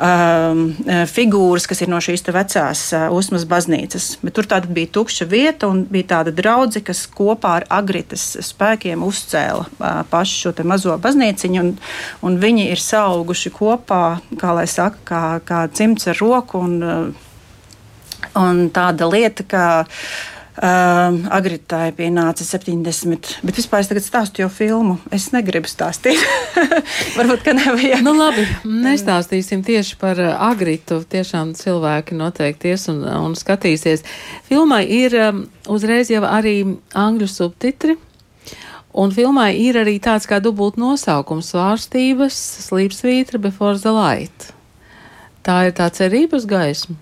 um, 0.00 0.62
figūras, 1.10 1.68
kas 1.70 1.82
ir 1.84 1.90
no 1.92 2.00
šīs 2.02 2.24
vecās 2.32 2.82
Usmas 3.14 3.46
baznīcas. 3.48 4.16
Bet 4.24 4.36
tur 4.38 4.48
bija 4.68 4.90
tukša 4.96 5.28
vieta 5.30 5.68
un 5.68 5.84
bija 5.84 6.16
tāda 6.16 6.34
draudzene, 6.34 6.84
kas 6.86 7.04
kopā 7.06 7.60
ar 7.60 7.68
Agritas 7.80 8.36
spēkiem 8.48 9.04
uzcēla 9.06 9.66
uh, 9.68 10.02
pašu 10.10 10.50
šo 10.50 10.54
mazo 10.64 10.96
baznīciņu. 10.98 11.60
Un, 11.62 11.74
un 12.26 12.38
viņi 12.42 12.70
ir 12.72 12.80
sauguši 12.80 13.52
kopā, 13.54 14.20
kā 14.40 14.54
lai 14.56 14.66
saka, 14.70 15.04
kā, 15.04 15.24
kā 15.44 15.64
cimds 15.72 16.08
ar 16.10 16.20
roku. 16.20 16.64
Un, 16.64 16.78
uh, 16.82 17.26
Un 18.36 18.68
tāda 18.70 19.08
lieta, 19.10 19.42
ka 19.48 19.62
Um, 20.60 21.22
Agritai 21.32 21.86
pienāca 21.96 22.44
70, 22.44 23.38
bet 23.48 23.56
vispār 23.56 23.80
es 23.80 23.88
tagad 23.88 24.04
stāstu 24.04 24.42
jau 24.42 24.50
filmu. 24.52 24.98
Es 25.08 25.30
negribu 25.32 25.70
stāstīt. 25.70 26.20
Varbūt, 27.16 27.46
ka 27.46 27.54
nevajag. 27.56 28.02
nu, 28.04 28.12
labi, 28.18 28.44
nestāstīsim 28.68 29.62
tieši 29.64 29.96
par 30.02 30.20
uh, 30.20 30.34
Agritu. 30.50 31.00
Tiešām 31.00 31.54
cilvēki 31.56 32.18
noteikti 32.20 32.74
ies 32.74 32.84
un, 32.92 33.00
un 33.08 33.38
skatīsies. 33.40 34.04
Filmai 34.50 34.82
ir 34.84 35.16
um, 35.30 35.42
uzreiz 35.72 36.12
jau 36.12 36.26
arī 36.28 36.58
angļu 36.92 37.32
subtitri. 37.32 37.96
Un 38.92 39.16
filmai 39.16 39.54
ir 39.64 39.80
arī 39.80 39.96
tāds 39.96 40.28
kā 40.28 40.42
dubult 40.44 40.76
nosaukums- 40.76 41.48
svārstības, 41.54 42.36
slīpsvītra, 42.68 43.40
before 43.40 43.78
the 43.80 43.96
light. 43.96 44.50
Tā 45.40 45.62
ir 45.70 45.72
tā 45.72 45.88
cerības 45.88 46.44
gaisma. 46.44 47.00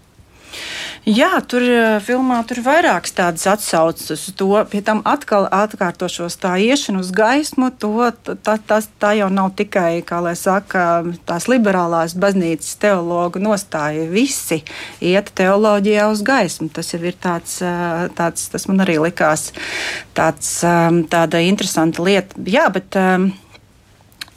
Jā, 1.09 1.39
tur 1.49 1.63
eh, 1.65 1.99
filmā 2.05 2.43
tur 2.45 2.59
ir 2.61 2.67
vairākas 2.67 3.15
tādas 3.17 3.47
atsauces 3.49 4.27
uz 4.29 4.35
to. 4.37 4.51
Pie 4.69 4.83
tam 4.85 5.01
atkal 5.09 5.47
atkārtošos 5.55 6.37
tā 6.43 6.57
iešana 6.61 7.01
uz 7.01 7.13
gaismu. 7.17 7.71
To, 7.81 8.11
tā, 8.45 8.59
tā, 8.59 8.81
tā 9.01 9.15
jau 9.17 9.31
nav 9.33 9.55
tikai, 9.57 10.03
kā 10.05 10.21
lai 10.25 10.35
saka, 10.37 11.07
tās 11.29 11.49
liberālās 11.49 12.17
baznīcas 12.19 12.77
teologa 12.83 13.41
nostāja. 13.41 14.05
Visi 14.13 14.61
iet 15.01 15.33
teoloģijā 15.39 16.11
uz 16.13 16.25
gaismu. 16.27 16.69
Tas 16.77 16.93
jau 16.93 17.01
ir 17.01 17.17
tāds, 17.17 17.61
eh, 17.65 18.07
tāds 18.19 18.51
tas 18.53 18.69
man 18.69 18.85
arī 18.85 18.99
likās 19.09 19.53
tāds, 20.19 20.59
eh, 20.61 21.03
tāda 21.09 21.41
interesanta 21.47 22.05
lieta. 22.05 22.37
Jā, 22.45 22.69
bet 22.75 23.01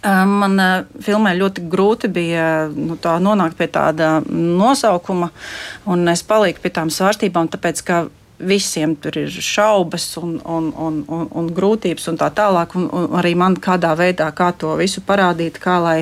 Man 0.01 0.57
filmē 1.05 1.35
ļoti 1.37 1.67
grūti 1.69 2.09
bija 2.09 2.45
nu, 2.73 2.95
nonākt 2.97 3.59
pie 3.59 3.67
tāda 3.69 4.15
nosaukuma, 4.25 5.29
un 5.85 6.09
es 6.09 6.23
paliku 6.25 6.63
pie 6.63 6.71
tām 6.73 6.89
svārstībām, 6.89 7.51
tāpēc 7.53 7.83
ka 7.85 7.99
visiem 8.41 8.95
tur 8.97 9.17
ir 9.21 9.29
šaubas 9.29 10.05
un, 10.17 10.39
un, 10.41 10.71
un, 10.73 10.97
un, 11.05 11.27
un 11.37 11.49
grūtības 11.53 12.09
un 12.11 12.17
tā 12.17 12.31
tālāk. 12.33 12.73
Un, 12.77 12.87
un 12.89 13.19
arī 13.19 13.35
man 13.37 13.57
kādā 13.61 13.93
veidā, 13.97 14.31
kā 14.33 14.51
to 14.57 14.73
visu 14.79 15.03
parādīt, 15.05 15.59
kā, 15.61 15.77
lai, 15.83 15.99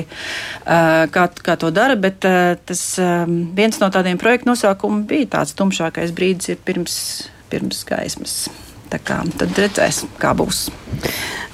kā, 0.64 1.26
kā 1.44 1.58
to 1.60 1.72
dara. 1.74 1.98
Bet 2.00 2.24
tas 2.24 2.86
viens 3.60 3.82
no 3.82 3.92
tādiem 3.92 4.20
projektu 4.20 4.52
nosaukumiem 4.52 5.04
bija 5.10 5.34
tāds 5.36 5.54
tumšākais 5.58 6.16
brīdis 6.16 6.56
pirms, 6.64 6.96
pirms 7.52 7.84
gaismas. 7.88 8.40
Kā, 8.98 9.20
tad 9.38 9.58
redzēsim, 9.58 10.10
kā 10.18 10.32
būs. 10.34 10.68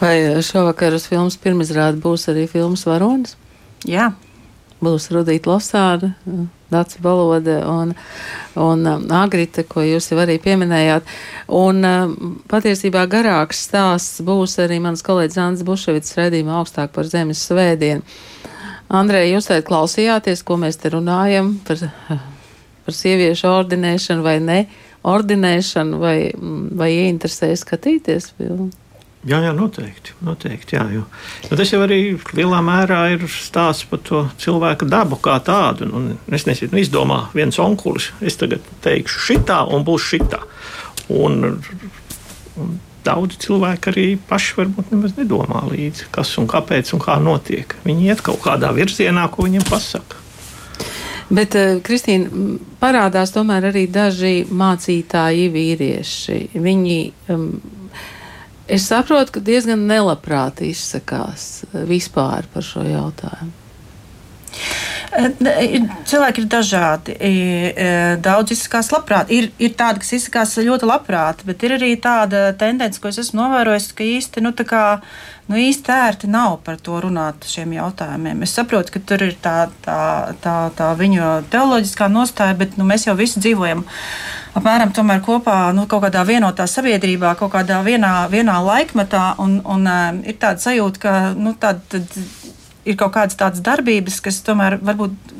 Vai 0.00 0.14
šovakar 0.44 0.96
uz 0.96 1.04
filmas 1.10 1.36
pirmizrāde 1.40 2.00
būs 2.00 2.28
arī 2.32 2.46
filmas 2.48 2.86
varonis? 2.88 3.36
Jā. 3.84 4.12
Būs 4.80 5.08
Rudīta 5.12 5.48
Losāda, 5.48 6.12
Dācis 6.72 7.00
Balode 7.00 7.54
un, 7.64 7.94
un 8.60 8.88
um, 8.90 9.04
Agrita, 9.14 9.62
ko 9.64 9.84
jūs 9.86 10.10
jau 10.10 10.18
arī 10.20 10.36
pieminējāt. 10.42 11.06
Un 11.54 11.84
um, 11.86 12.16
patiesībā 12.50 13.06
garāks 13.08 13.62
stāsts 13.68 14.24
būs 14.26 14.58
arī 14.60 14.80
mans 14.84 15.04
kolēģis 15.06 15.40
Ants 15.44 15.64
Buševits 15.66 16.16
redījuma 16.18 16.58
augstāk 16.60 16.92
par 16.96 17.08
zemes 17.08 17.44
svētdienu. 17.46 18.04
Andrei, 18.92 19.30
jūs 19.32 19.48
teikt 19.48 19.66
klausījāties, 19.70 20.44
ko 20.46 20.58
mēs 20.62 20.76
te 20.82 20.92
runājam 20.92 21.54
par, 21.66 21.80
par 22.86 22.94
sieviešu 22.94 23.48
ordinēšanu 23.50 24.26
vai 24.26 24.36
ne 24.42 24.60
ordinēšanu, 25.06 26.00
vai, 26.02 26.16
vai 26.76 26.90
ieinteresēja 26.96 27.60
skatīties 27.62 28.32
filmu? 28.36 28.72
Jā, 29.26 29.40
jā, 29.42 29.50
noteikti. 29.56 30.12
noteikti 30.22 30.76
jā, 30.76 30.84
jo, 30.94 31.02
jo 31.48 31.56
tas 31.58 31.72
jau 31.72 31.80
arī 31.82 31.98
lielā 32.38 32.60
mērā 32.62 33.00
ir 33.16 33.24
stāsts 33.26 33.88
par 33.90 33.98
to 34.06 34.22
cilvēka 34.38 34.86
dabu 34.86 35.18
kā 35.18 35.40
tādu. 35.42 35.88
Nu, 35.90 36.14
es 36.30 36.46
nezinu, 36.46 36.70
nu, 36.76 36.82
izdomā 36.82 37.24
viens 37.34 37.58
onkulis, 37.58 38.12
es 38.22 38.38
tagad 38.38 38.62
teikšu 38.86 39.24
šitā 39.30 39.64
un 39.66 39.82
būs 39.86 40.06
šitā. 40.12 40.44
Un, 41.10 41.58
un 42.54 42.76
daudzi 43.06 43.40
cilvēki 43.46 43.90
arī 43.90 44.06
paši 44.30 44.60
varbūt 44.60 44.94
nemaz 44.94 45.16
nedomā 45.18 45.64
līdzi, 45.72 46.06
kas 46.14 46.30
un 46.38 46.46
kāpēc 46.50 46.94
un 46.94 47.02
kā 47.02 47.18
notiek. 47.22 47.74
Viņi 47.86 48.12
iet 48.12 48.22
kaut 48.26 48.44
kādā 48.46 48.70
virzienā, 48.76 49.26
ko 49.32 49.48
viņiem 49.48 49.66
pasaka. 49.66 50.22
Bet, 51.26 51.56
uh, 51.58 51.78
Kristīna, 51.82 52.58
parādās 52.78 53.32
tomēr 53.34 53.70
arī 53.72 53.86
daži 53.90 54.44
mācītāji 54.46 55.48
vīrieši. 55.54 56.38
Viņi 56.54 57.00
um, 57.34 57.48
Es 58.66 58.88
saprotu, 58.90 59.36
ka 59.36 59.40
diezgan 59.46 59.84
nelabprāt 59.86 60.60
izsakās 60.66 61.62
eh, 61.68 61.84
vispār 61.86 62.48
par 62.50 62.66
šo 62.66 62.82
jautājumu. 62.82 63.52
Eh, 65.14 65.76
cilvēki 66.10 66.42
ir 66.42 66.48
dažādi. 66.50 67.14
Eh, 67.14 68.16
daudz 68.22 68.56
izsakās 68.56 68.90
labprāt. 68.90 69.30
Ir, 69.30 69.52
ir 69.62 69.76
tādi, 69.78 70.02
kas 70.02 70.16
izsakās 70.18 70.56
ļoti 70.58 70.88
labprāt, 70.90 71.44
bet 71.46 71.62
ir 71.62 71.76
arī 71.78 71.92
tāda 72.02 72.48
tendence, 72.58 72.98
ko 72.98 73.12
es 73.12 73.22
esmu 73.22 73.44
novērojis, 73.44 73.92
ka 73.94 74.06
īsti, 74.06 74.42
nu, 74.42 74.50
nu, 75.50 75.58
īsti 75.60 75.92
ērti 75.92 76.30
nav 76.30 76.58
par 76.66 76.80
to 76.82 76.98
runāt 77.02 77.46
šiem 77.48 77.74
jautājumiem. 77.76 78.42
Es 78.46 78.54
saprotu, 78.56 78.94
ka 78.94 79.02
tur 79.10 79.22
ir 79.28 79.36
tā, 79.42 79.68
tā, 79.84 80.00
tā, 80.42 80.56
tā 80.76 80.90
viņu 80.98 81.28
teoloģiskā 81.52 82.08
nostāja, 82.12 82.56
bet 82.58 82.76
nu, 82.80 82.86
mēs 82.88 83.06
jau 83.08 83.16
visi 83.18 83.42
dzīvojam 83.42 83.84
apmēram 84.56 84.92
kopā 85.24 85.58
nu, 85.76 85.86
kaut 85.90 86.06
kādā 86.06 86.24
vienotā 86.26 86.66
sabiedrībā, 86.70 87.34
kaut 87.36 87.52
kādā 87.52 87.82
vienā, 87.84 88.26
vienā 88.32 88.56
laikmetā. 88.64 89.36
Un, 89.42 89.60
un, 89.64 89.86
uh, 89.86 90.10
ir 90.24 90.38
tāda 90.40 90.62
sajūta, 90.62 91.02
ka 91.02 91.14
nu, 91.36 91.54
tād, 91.60 91.82
tad 91.92 92.20
ir 92.86 92.96
kaut 92.96 93.14
kādas 93.18 93.36
tādas 93.38 93.62
darbības, 93.64 94.20
kas 94.24 94.40
tomēr 94.46 94.78
varbūt 94.82 95.34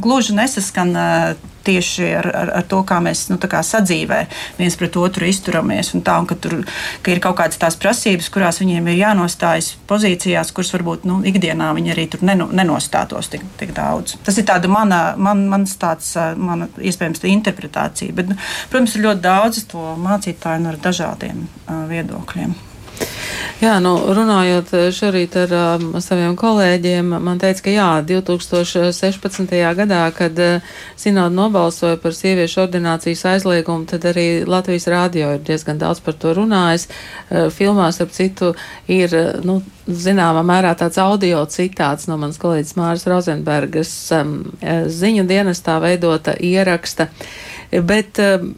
gluži 0.00 0.36
nesaskan 0.38 0.94
uh, 0.96 1.49
tieši 1.66 2.08
ar, 2.20 2.28
ar, 2.42 2.52
ar 2.60 2.66
to, 2.70 2.80
kā 2.86 3.00
mēs 3.04 3.26
nu, 3.32 3.38
kā 3.40 3.62
sadzīvē 3.66 4.20
viens 4.58 4.76
pret 4.80 4.96
otru 5.00 5.28
izturamies. 5.28 5.92
Un 5.96 6.04
tā, 6.06 6.16
un 6.22 6.28
ka, 6.30 6.36
tur, 6.40 6.60
ka 7.04 7.12
ir 7.12 7.22
kaut 7.24 7.38
kādas 7.40 7.60
tās 7.60 7.78
prasības, 7.80 8.30
kurās 8.32 8.60
viņiem 8.62 8.90
ir 8.90 9.00
jānostājas 9.00 9.74
pozīcijās, 9.90 10.54
kuras 10.56 10.72
varbūt 10.76 11.06
nu, 11.08 11.20
ikdienā 11.26 11.72
viņi 11.76 11.94
arī 11.94 12.06
tur 12.12 12.24
neno, 12.26 12.48
nenostātos 12.52 13.30
tik, 13.32 13.44
tik 13.60 13.74
daudz. 13.76 14.16
Tas 14.26 14.40
ir 14.40 14.48
tāda 14.48 14.70
mana, 14.70 15.02
man, 15.20 15.46
mans 15.50 15.76
tāds, 15.80 16.14
mana 16.36 16.70
iespējams 16.78 17.24
interpretācija. 17.30 18.16
Bet, 18.16 18.32
nu, 18.32 18.40
protams, 18.72 18.96
ir 18.96 19.06
ļoti 19.08 19.24
daudz 19.26 19.62
to 19.70 19.92
mācītāju 20.00 20.72
ar 20.72 20.82
dažādiem 20.82 21.46
uh, 21.46 21.86
viedokļiem. 21.90 22.69
Jā, 23.60 23.74
nu, 23.84 23.90
runājot 24.16 24.70
šorīt 24.96 25.34
ar 25.36 25.50
um, 25.52 25.90
saviem 26.00 26.32
kolēģiem, 26.38 27.10
man 27.20 27.36
teica, 27.42 27.66
ka 27.66 27.74
jā, 27.74 27.88
2016. 28.08 29.52
gadā, 29.76 29.98
kad 30.16 30.40
uh, 30.40 30.70
Sinoda 30.96 31.28
nobalsoja 31.34 31.98
par 32.00 32.16
sieviešu 32.16 32.62
ordinācijas 32.64 33.26
aizliegumu, 33.34 33.84
tad 33.90 34.06
arī 34.08 34.46
Latvijas 34.48 34.88
rādio 34.88 35.34
ir 35.36 35.44
diezgan 35.44 35.76
daudz 35.82 36.00
par 36.00 36.16
to 36.16 36.32
runājis. 36.40 36.88
Uh, 37.28 37.50
filmās, 37.52 38.00
ap 38.00 38.16
citu, 38.16 38.54
ir, 38.88 39.12
uh, 39.12 39.44
nu, 39.44 39.60
zināmā 39.84 40.40
mērā 40.46 40.72
tāds 40.80 40.96
audio 41.02 41.44
citāts 41.52 42.08
no 42.08 42.16
manas 42.16 42.40
kolēģis 42.40 42.76
Māras 42.80 43.08
Rozenbergas 43.12 43.92
um, 44.16 44.38
ziņu 44.88 45.28
dienestā 45.28 45.76
veidota 45.84 46.32
ieraksta. 46.32 47.10
Bet, 47.76 48.16
um, 48.24 48.54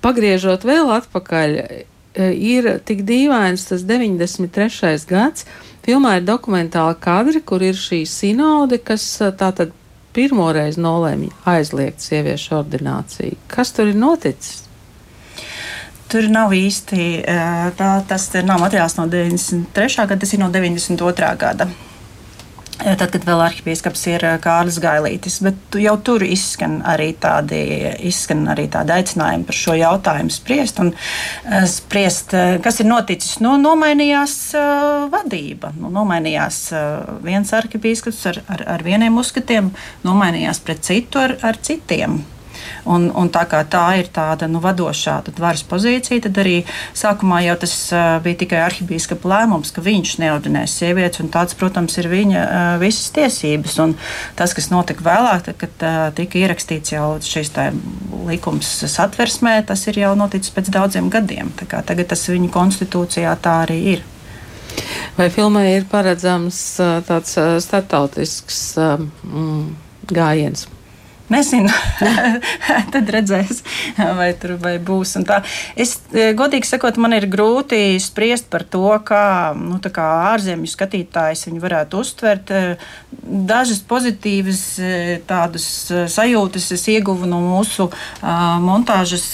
pagriežot 0.00 0.64
vēl 0.64 0.96
atpakaļ, 0.96 1.60
ir 2.14 2.68
tik 2.86 3.02
dīvains 3.06 3.68
tas 3.68 3.84
93. 3.86 5.06
gads. 5.10 5.46
Filmā 5.84 6.16
ir 6.16 6.24
dokumentāli 6.24 6.96
kadri, 7.00 7.42
kur 7.44 7.62
ir 7.62 7.76
šī 7.76 8.04
sinode, 8.08 8.78
kas 8.80 9.04
eh, 9.20 9.32
tātad 9.36 9.74
pirmoreiz 10.16 10.78
nolēma 10.80 11.32
aizliegt 11.50 12.00
sieviešu 12.00 12.54
ordināciju. 12.60 13.36
Kas 13.50 13.74
tur 13.76 13.90
ir 13.90 13.98
noticis? 13.98 14.62
Tur 16.08 16.28
nav 16.30 16.54
īsti 16.54 17.02
eh, 17.20 17.66
tā, 17.76 17.90
tas 18.08 18.30
nav 18.46 18.62
materiāls 18.62 18.96
no 18.96 19.08
93. 19.10 20.06
gada, 20.06 20.20
tas 20.22 20.32
ir 20.32 20.40
no 20.40 20.48
92. 20.54 21.34
gada. 21.40 21.68
Tad, 22.74 23.06
kad 23.12 23.22
vēl 23.22 23.40
arhipīskaps 23.44 24.02
ir 24.10 24.24
Kārlis 24.42 24.80
Gailītis, 24.82 25.38
bet 25.44 25.76
jau 25.78 25.94
tur 26.04 26.24
izskan 26.26 26.80
arī 26.90 27.12
tādi, 27.22 27.60
izskan 28.08 28.42
arī 28.50 28.66
tādi 28.72 28.96
aicinājumi 28.96 29.46
par 29.46 29.58
šo 29.58 29.76
jautājumu 29.78 30.34
spriest. 30.34 30.82
Un, 30.82 30.90
spriest 31.70 32.34
kas 32.64 32.82
ir 32.82 32.90
noticis? 32.90 33.38
Nu, 33.44 33.54
nomainījās 33.62 34.36
vadība. 35.14 35.70
Nu, 35.78 35.92
nomainījās 35.94 36.60
viens 37.24 37.54
arhipīskaps 37.56 38.22
ar, 38.32 38.42
ar, 38.50 38.68
ar 38.76 38.86
vieniem 38.86 39.22
uzskatiem, 39.22 39.70
nomainījās 40.04 40.62
pret 40.66 40.82
citu 40.84 41.22
ar, 41.22 41.38
ar 41.46 41.60
citiem. 41.62 42.24
Un, 42.90 43.08
un 43.14 43.30
tā 43.32 43.44
kā 43.50 43.62
tā 43.70 43.84
ir 44.00 44.10
tāda 44.14 44.48
nu, 44.50 44.60
vadošā 44.64 45.16
varas 45.38 45.64
pozīcija, 45.68 46.24
tad 46.26 46.38
arī 46.42 46.56
sākumā 46.96 47.40
jau 47.46 47.56
tas 47.64 47.74
bija 48.24 48.40
tikai 48.44 48.62
arhibīskapa 48.66 49.30
lēmums, 49.30 49.72
ka 49.74 49.84
viņš 49.84 50.16
neordinēs 50.22 50.76
sievietes, 50.80 51.22
un 51.24 51.30
tāds, 51.34 51.56
protams, 51.58 51.96
ir 52.00 52.10
viņa 52.12 52.44
visas 52.82 53.10
tiesības. 53.14 53.78
Un 53.84 53.96
tas, 54.38 54.54
kas 54.56 54.70
notika 54.72 55.06
vēlāk, 55.06 55.46
tad, 55.48 55.60
kad 55.60 55.86
tika 56.18 56.40
ierakstīts 56.44 56.94
jau 56.96 57.14
šis 57.24 57.52
likums 58.28 58.70
satversmē, 58.90 59.58
tas 59.68 59.86
ir 59.90 60.00
jau 60.04 60.14
noticis 60.18 60.54
pēc 60.54 60.72
daudziem 60.74 61.10
gadiem. 61.12 61.52
Tagad 61.60 62.08
tas 62.10 62.26
viņa 62.30 62.50
konstitūcijā 62.54 63.36
tā 63.44 63.60
arī 63.66 63.80
ir. 63.96 64.04
Vai 65.14 65.28
filmai 65.30 65.68
ir 65.76 65.84
paredzams 65.90 66.60
tāds 67.06 67.36
startautisks 67.62 68.62
um, 68.82 69.74
gājiens? 70.10 70.66
Nezinu, 71.34 71.70
tad 72.94 73.08
redzēs, 73.10 73.62
vai 73.98 74.28
tur 74.38 74.54
vai 74.62 74.76
būs. 74.82 75.16
Es, 75.74 75.96
e, 76.14 76.28
godīgi 76.36 76.68
sakot, 76.68 76.98
man 77.00 77.16
ir 77.16 77.26
grūti 77.30 77.96
spriest 78.02 78.46
par 78.52 78.62
to, 78.70 78.86
kā, 79.06 79.54
nu, 79.58 79.80
kā 79.82 80.04
ārzemju 80.30 80.70
skatītājs 80.70 81.46
viņu 81.48 81.62
varētu 81.64 82.02
uztvert. 82.04 82.52
E, 82.54 82.76
dažas 83.50 83.80
pozitīvas 83.88 84.62
e, 84.78 84.92
tādas 85.26 85.66
sajūtas 86.14 86.70
es 86.76 86.86
ieguvu 86.92 87.26
no 87.30 87.40
mūsu 87.42 87.88
montāžas 88.64 89.26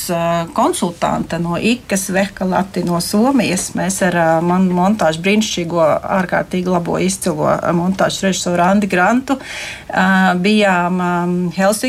konsultanta, 0.57 1.41
no 1.43 1.59
Ikas 1.59 2.09
Vehkalati 2.15 2.85
no 2.87 3.01
Somijas. 3.05 3.71
Mēs 3.77 4.01
ar 4.09 4.17
manu 4.47 4.73
montāžu 4.79 5.21
brīnišķīgo, 5.27 5.83
ārkārtīgi 6.21 6.73
labo 6.73 6.97
izcilo 7.03 7.53
montāžu 7.77 8.29
režisoru 8.29 8.65
Andi 8.71 8.89
Grantu 8.91 9.37
bijām 10.41 11.01
um, 11.01 11.37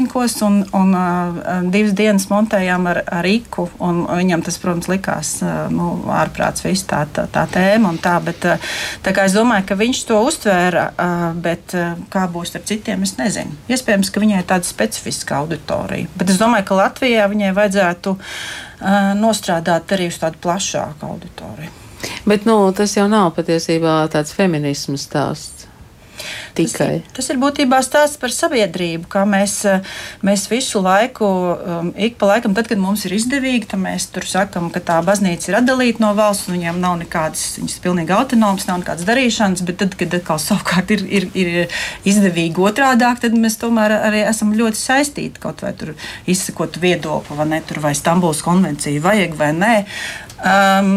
Helsinkos 0.01 0.41
un, 0.41 0.65
un 0.73 0.93
uh, 0.95 1.69
divas 1.69 1.93
dienas 1.93 2.25
montējām 2.29 2.87
ar, 2.89 3.01
ar 3.05 3.25
Iku. 3.25 3.67
Viņam 3.77 4.41
tas, 4.41 4.57
protams, 4.57 4.87
likās 4.89 5.35
uh, 5.43 5.67
nu, 5.69 5.91
ārprāts 6.09 6.65
viss 6.65 6.87
tā, 6.89 7.03
tā, 7.13 7.27
tā 7.29 7.45
tēma 7.51 7.91
un 7.93 7.99
tā, 8.01 8.15
bet 8.23 8.45
uh, 8.49 8.71
tā 9.05 9.13
kā 9.13 9.27
es 9.29 9.35
domāju, 9.37 9.67
ka 9.69 9.77
viņš 9.77 10.01
to 10.09 10.17
uztvēra, 10.25 10.87
uh, 10.95 11.27
bet 11.37 11.75
uh, 11.77 11.93
kā 12.09 12.25
būs 12.31 12.55
ar 12.57 12.65
citiem, 12.65 13.05
es 13.05 13.13
nezinu. 13.19 13.53
Iespējams, 13.69 14.09
ka 14.09 14.23
viņai 14.23 14.41
tāda 14.49 14.65
specifiska 14.65 15.37
auditorija, 15.43 16.09
bet 16.17 16.33
es 16.33 16.41
domāju, 16.41 16.65
ka 16.71 16.81
Latvijā 16.81 17.29
viņai 17.29 17.53
vajadzētu 17.57 18.17
uh, 18.17 19.13
nostrādāt 19.21 19.93
arī 19.93 20.09
uz 20.09 20.17
tādu 20.21 20.41
plašāku 20.41 21.13
auditoriju. 21.13 21.77
Bet 22.25 22.49
nu, 22.49 22.57
tas 22.73 22.97
jau 22.97 23.05
nav 23.09 23.35
patiesībā 23.37 24.01
tāds 24.09 24.33
feminisms 24.33 25.05
stāsts. 25.05 25.60
Tikai. 26.55 27.01
Tas, 27.01 27.13
tas 27.17 27.29
ir 27.33 27.39
būtībā 27.41 27.79
stāsts 27.85 28.19
par 28.21 28.33
sabiedrību, 28.35 29.07
kā 29.11 29.23
mēs, 29.29 29.53
eh, 29.65 29.85
mēs 30.25 30.47
visu 30.51 30.81
laiku, 30.83 31.25
um, 31.25 31.93
ik 31.97 32.17
pa 32.19 32.33
laikam, 32.33 32.53
tad, 32.55 32.67
kad 32.67 32.77
mums 32.77 33.05
ir 33.07 33.15
izdevīgi, 33.15 33.69
tad 33.71 33.79
mēs 33.79 34.09
tur 34.11 34.27
sakam, 34.27 34.69
ka 34.73 34.79
tā 34.79 34.99
baznīca 35.05 35.49
ir 35.49 35.59
atdalīta 35.61 36.03
no 36.03 36.13
valsts, 36.17 36.49
un 36.49 36.57
viņiem 36.57 36.81
nav 36.83 36.99
nekādas, 37.01 37.57
viņas 37.59 37.77
ir 37.77 37.85
pilnīgi 37.85 38.15
autonomas, 38.15 38.67
nav 38.67 38.81
nekādas 38.83 39.07
darīšanas, 39.07 39.65
bet 39.65 39.79
tad, 39.81 39.95
kad 39.99 40.17
atkal 40.19 40.41
savukārt 40.47 40.91
ir, 40.91 41.05
ir, 41.07 41.29
ir 41.33 41.79
izdevīgi 42.05 42.61
otrādāk, 42.61 43.23
tad 43.23 43.37
mēs 43.37 43.57
tomēr 43.61 43.95
arī 44.01 44.25
esam 44.27 44.53
ļoti 44.57 44.81
saistīti 44.81 45.41
kaut 45.41 45.63
vai 45.65 45.73
tur 45.73 45.95
izsakot 46.29 46.77
viedokli, 46.81 47.37
vai 47.37 47.47
ne, 47.55 47.61
tur 47.65 47.81
vai 47.83 47.95
Stambuls 47.97 48.43
konvenciju 48.45 49.01
vajag 49.01 49.39
vai 49.39 49.51
nē, 49.55 49.73
um, 50.43 50.93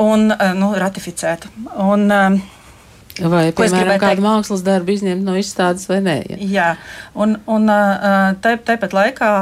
un 0.00 0.26
uh, 0.32 0.50
nu, 0.56 0.72
ratificēt. 0.80 1.46
Un, 1.76 2.08
um, 2.08 2.42
Vai, 3.20 3.50
Ko 3.52 3.66
piemēram, 3.66 3.98
kādu 4.00 4.24
mākslas 4.24 4.62
darbu 4.64 4.94
izņemt 4.94 5.26
no 5.26 5.34
izstādes 5.36 5.84
vai 5.90 5.98
nē? 6.04 6.16
Ja? 6.30 6.38
Jā, 6.52 6.68
un, 7.12 7.36
un 7.50 7.68
tā, 7.68 8.54
tāpat 8.64 8.96
laikā 8.96 9.32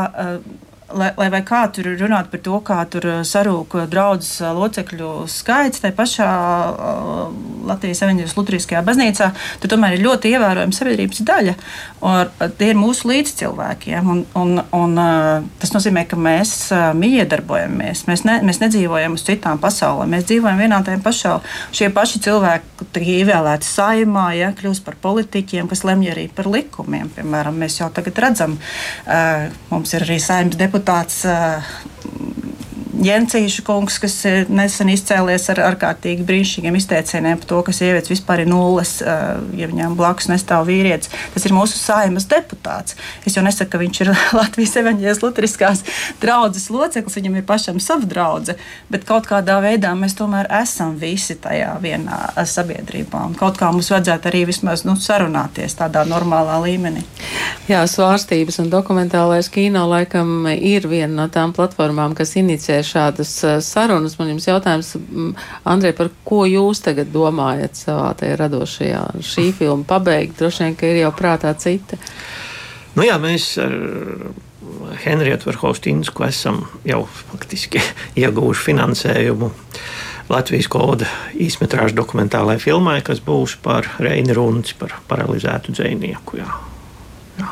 lai, 0.96 1.10
lai 1.18 1.28
vai 1.32 1.42
kā 1.46 1.62
tur 1.74 1.92
runāt 2.00 2.30
par 2.32 2.42
to, 2.44 2.58
kā 2.64 2.78
tur 2.90 3.06
sarūk 3.26 3.76
draudzes 3.90 4.40
locekļu 4.56 5.10
skaits, 5.30 5.82
tai 5.82 5.92
pašā 5.96 6.30
Latvijas 7.68 8.02
Evanģēlas 8.04 8.36
Lutriskajā 8.38 8.82
baznīcā, 8.86 9.30
tur 9.62 9.72
tomēr 9.72 9.96
ir 9.96 10.04
ļoti 10.06 10.34
ievērojama 10.34 10.76
sabiedrības 10.76 11.22
daļa. 11.28 11.56
Un 12.00 12.50
tie 12.58 12.70
ir 12.72 12.78
mūsu 12.80 13.10
līdzcilvēkiem. 13.10 14.10
Un, 14.10 14.22
un, 14.38 14.62
un, 14.76 14.96
tas 15.60 15.74
nozīmē, 15.74 16.06
ka 16.08 16.18
mēs 16.20 16.54
iedarbojamies. 17.20 18.06
Mēs, 18.08 18.24
ne, 18.28 18.38
mēs 18.46 18.62
nedzīvojam 18.62 19.16
uz 19.18 19.24
citām 19.26 19.60
pasaulēm. 19.60 20.14
Mēs 20.14 20.26
dzīvojam 20.30 20.62
vienā 20.64 20.80
tajā 20.86 21.02
pašā. 21.04 21.34
Šie 21.76 21.90
paši 21.94 22.22
cilvēki 22.24 22.88
tiek 22.94 23.08
ievēlēti 23.20 23.68
saimā, 23.68 24.26
ja, 24.38 24.50
kļūst 24.56 24.84
par 24.86 24.96
politiķiem, 25.02 25.68
kas 25.70 25.84
lemj 25.88 26.12
arī 26.14 26.26
par 26.34 26.48
likumiem. 26.50 27.10
Piemēram, 27.16 27.60
mēs 27.60 27.80
jau 27.82 27.90
tagad 27.94 28.18
redzam, 28.24 28.56
mums 29.70 29.94
ir 29.96 30.06
arī 30.06 30.18
saimnes 30.22 30.58
deputāts 30.80 31.24
Jensīša 33.00 33.62
kungs, 33.64 33.96
kas 34.02 34.14
nesen 34.52 34.90
izcēlies 34.92 35.46
ar 35.54 35.62
ārkārtīgi 35.70 36.24
brīnišķīgiem 36.28 36.74
izteicieniem 36.76 37.38
par 37.40 37.48
to, 37.48 37.60
ka 37.64 37.72
sievietes 37.72 38.12
vispār 38.12 38.42
ir 38.42 38.50
nulles, 38.50 38.98
ja 39.00 39.68
viņām 39.70 39.94
blakus 39.96 40.28
nestāv 40.28 40.66
vīrietis. 40.68 41.08
Tas 41.32 41.46
ir 41.48 41.54
mūsu 41.56 41.78
saimas 41.80 42.28
deputāts. 42.28 42.98
Es 43.24 43.38
jau 43.38 43.44
nesaku, 43.46 43.72
ka 43.72 43.80
viņš 43.80 44.00
ir 44.04 44.10
Latvijas 44.40 44.76
evaņģēlas 44.82 45.22
luteriskās 45.24 45.80
draudzes 46.20 46.68
loceklis, 46.68 47.16
viņam 47.16 47.38
ir 47.40 47.46
pašam 47.48 47.80
sava 47.80 48.04
draudze, 48.10 48.58
bet 48.92 49.08
kaut 49.08 49.30
kādā 49.30 49.56
veidā 49.64 49.94
mēs 49.96 50.18
tomēr 50.20 50.50
esam 50.60 50.98
visi 51.00 51.38
tajā 51.40 51.72
vienā 51.80 52.20
sabiedrībā. 52.36 53.24
Un 53.30 53.38
kaut 53.38 53.56
kā 53.60 53.72
mums 53.72 53.88
vajadzētu 53.94 54.28
arī 54.28 54.44
vismaz 54.52 54.84
nu, 54.84 54.98
sarunāties 55.00 55.78
tādā 55.80 56.04
normālā 56.04 56.60
līmenī. 56.66 57.06
Jā, 57.70 57.80
svārstības 57.88 58.60
un 58.60 58.68
dokumentālais 58.68 59.48
kino 59.48 59.86
laikam 59.88 60.44
ir 60.52 60.84
viena 60.90 61.22
no 61.22 61.28
tām 61.32 61.56
platformām, 61.56 62.12
kas 62.18 62.36
inicē 62.36 62.82
šādas 62.90 63.32
eh, 63.46 63.56
sarunas. 63.64 64.18
Man 64.20 64.34
jums 64.34 64.48
jautājums, 64.48 64.92
Andrej, 65.68 65.94
par 65.98 66.12
ko 66.26 66.44
jūs 66.48 66.82
tagad 66.84 67.12
domājat 67.14 67.78
savā 67.78 68.12
tajā 68.20 68.38
radošajā 68.40 69.02
šī 69.24 69.50
filma 69.56 69.86
pabeigt? 69.88 70.38
Droši 70.40 70.66
vien, 70.66 70.78
ka 70.78 70.90
ir 70.90 71.02
jau 71.04 71.12
prātā 71.16 71.54
cita. 71.58 71.98
Nu 72.98 73.06
jā, 73.06 73.16
mēs 73.22 73.52
ar 73.62 73.74
Henrietu 75.04 75.50
Verhofstīnsku 75.50 76.24
esam 76.26 76.64
jau 76.86 77.04
faktiski 77.08 77.82
ieguvuši 78.22 78.66
finansējumu. 78.70 79.52
Latvijas 80.30 80.68
koda 80.70 81.08
īsmetrāžu 81.34 81.96
dokumentālajai 81.98 82.62
filmai, 82.62 83.00
kas 83.02 83.18
būs 83.24 83.56
par 83.64 83.88
Reini 83.98 84.36
Runci, 84.36 84.76
par 84.78 84.94
paralizētu 85.10 85.74
dzinieku. 85.74 86.38
Jā. 86.38 86.69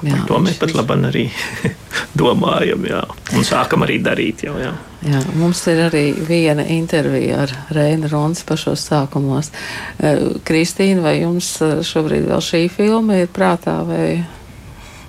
Jā, 0.07 0.21
to 0.29 0.39
mēs 0.43 0.59
pat 0.61 0.75
labi 0.77 0.99
arī 1.09 1.25
domājam, 2.21 2.85
jā, 2.87 3.03
un 3.35 3.47
sākam 3.47 3.83
arī 3.87 3.99
darīt. 4.05 4.45
Jau, 4.47 4.55
jā. 4.63 4.73
Jā, 5.07 5.21
mums 5.39 5.61
ir 5.71 5.85
arī 5.85 6.05
viena 6.27 6.65
intervija 6.75 7.45
ar 7.45 7.53
Reinu 7.75 8.11
Rons 8.11 8.43
pašos 8.47 8.83
sākumos. 8.89 9.53
Eh, 9.99 10.25
Kristīna, 10.47 11.05
vai 11.05 11.21
jums 11.21 11.53
eh, 11.63 11.79
šobrīd 11.87 12.27
vēl 12.27 12.43
šī 12.43 12.65
filma 12.75 13.21
ir 13.23 13.31
prātā? 13.35 13.77
Vai? 13.87 14.25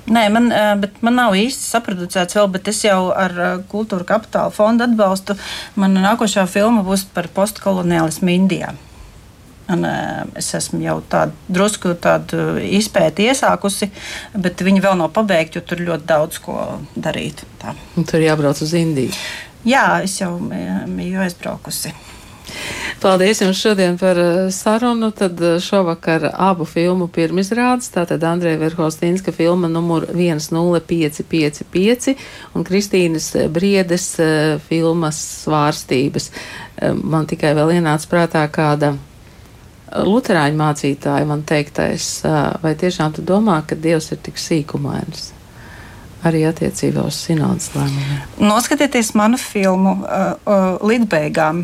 Nē, 0.09 0.27
man, 0.33 0.51
eh, 0.53 0.89
man 1.05 1.17
nav 1.17 1.37
īsti 1.37 1.65
saprotucēts 1.71 2.37
vēl, 2.37 2.51
bet 2.53 2.69
es 2.69 2.83
jau 2.85 3.09
ar 3.13 3.33
Kultūra 3.71 4.05
Kapitāla 4.13 4.53
fondu 4.53 4.85
atbalstu. 4.85 5.37
Mana 5.77 6.05
nākošā 6.11 6.45
filma 6.49 6.85
būs 6.85 7.07
par 7.13 7.29
postkoloniālismu 7.33 8.37
Indijā. 8.37 8.75
Un, 9.69 9.85
es 10.39 10.47
esmu 10.57 10.79
jau 10.81 10.95
tādu 11.11 11.35
drusku 11.53 11.91
tādu 12.01 12.55
izpēti 12.57 13.27
iesākusi, 13.29 13.91
bet 14.33 14.63
viņi 14.65 14.81
vēl 14.81 14.97
nav 14.97 15.11
pabeigti, 15.13 15.59
jo 15.59 15.67
tur 15.69 15.83
ļoti 15.91 16.09
daudz 16.09 16.41
ko 16.41 16.57
darīt. 16.97 17.45
Tā. 17.61 17.75
Tur 17.99 18.25
jābrauc 18.25 18.63
uz 18.65 18.73
Indiju. 18.73 19.13
Jā, 19.67 19.99
es 20.05 20.21
jau 20.21 20.37
biju 20.39 21.19
aizbraukusi. 21.25 21.91
Paldies 22.99 23.39
jums 23.41 23.61
šodien 23.61 23.97
par 23.99 24.17
sarunu. 24.51 25.11
Tad 25.15 25.39
šovakar 25.63 26.29
abu 26.33 26.65
filmu 26.67 27.07
pirmizrādes. 27.13 27.89
Tātad 27.93 28.23
Andreja 28.27 28.57
Verhostīnska 28.59 29.31
filma 29.35 29.67
numur 29.71 30.05
10555 30.11 32.15
un 32.55 32.63
Kristīnas 32.67 33.27
Briedes 33.53 34.07
filmas 34.67 35.17
svārstības. 35.45 36.31
Man 37.03 37.27
tikai 37.29 37.53
vēl 37.57 37.69
ienāca 37.77 38.07
prātā 38.11 38.43
kāda 38.51 38.95
Lutāņu 39.89 40.57
mācītāja 40.59 41.25
man 41.25 41.41
teiktais, 41.47 42.21
vai 42.61 42.75
tiešām 42.77 43.15
tu 43.15 43.25
domā, 43.25 43.61
ka 43.65 43.77
Dievs 43.79 44.11
ir 44.13 44.19
tik 44.21 44.37
sīkumains? 44.37 45.31
Arī 46.27 46.43
attiecībā 46.49 47.05
uz 47.07 47.15
sinodas 47.15 47.69
lēmumiem. 47.73 48.23
Noskatieties 48.43 49.13
manu 49.15 49.39
filmu 49.39 49.95
uh, 50.03 50.33
uh, 50.43 50.65
līdz 50.83 51.07
beigām. 51.09 51.63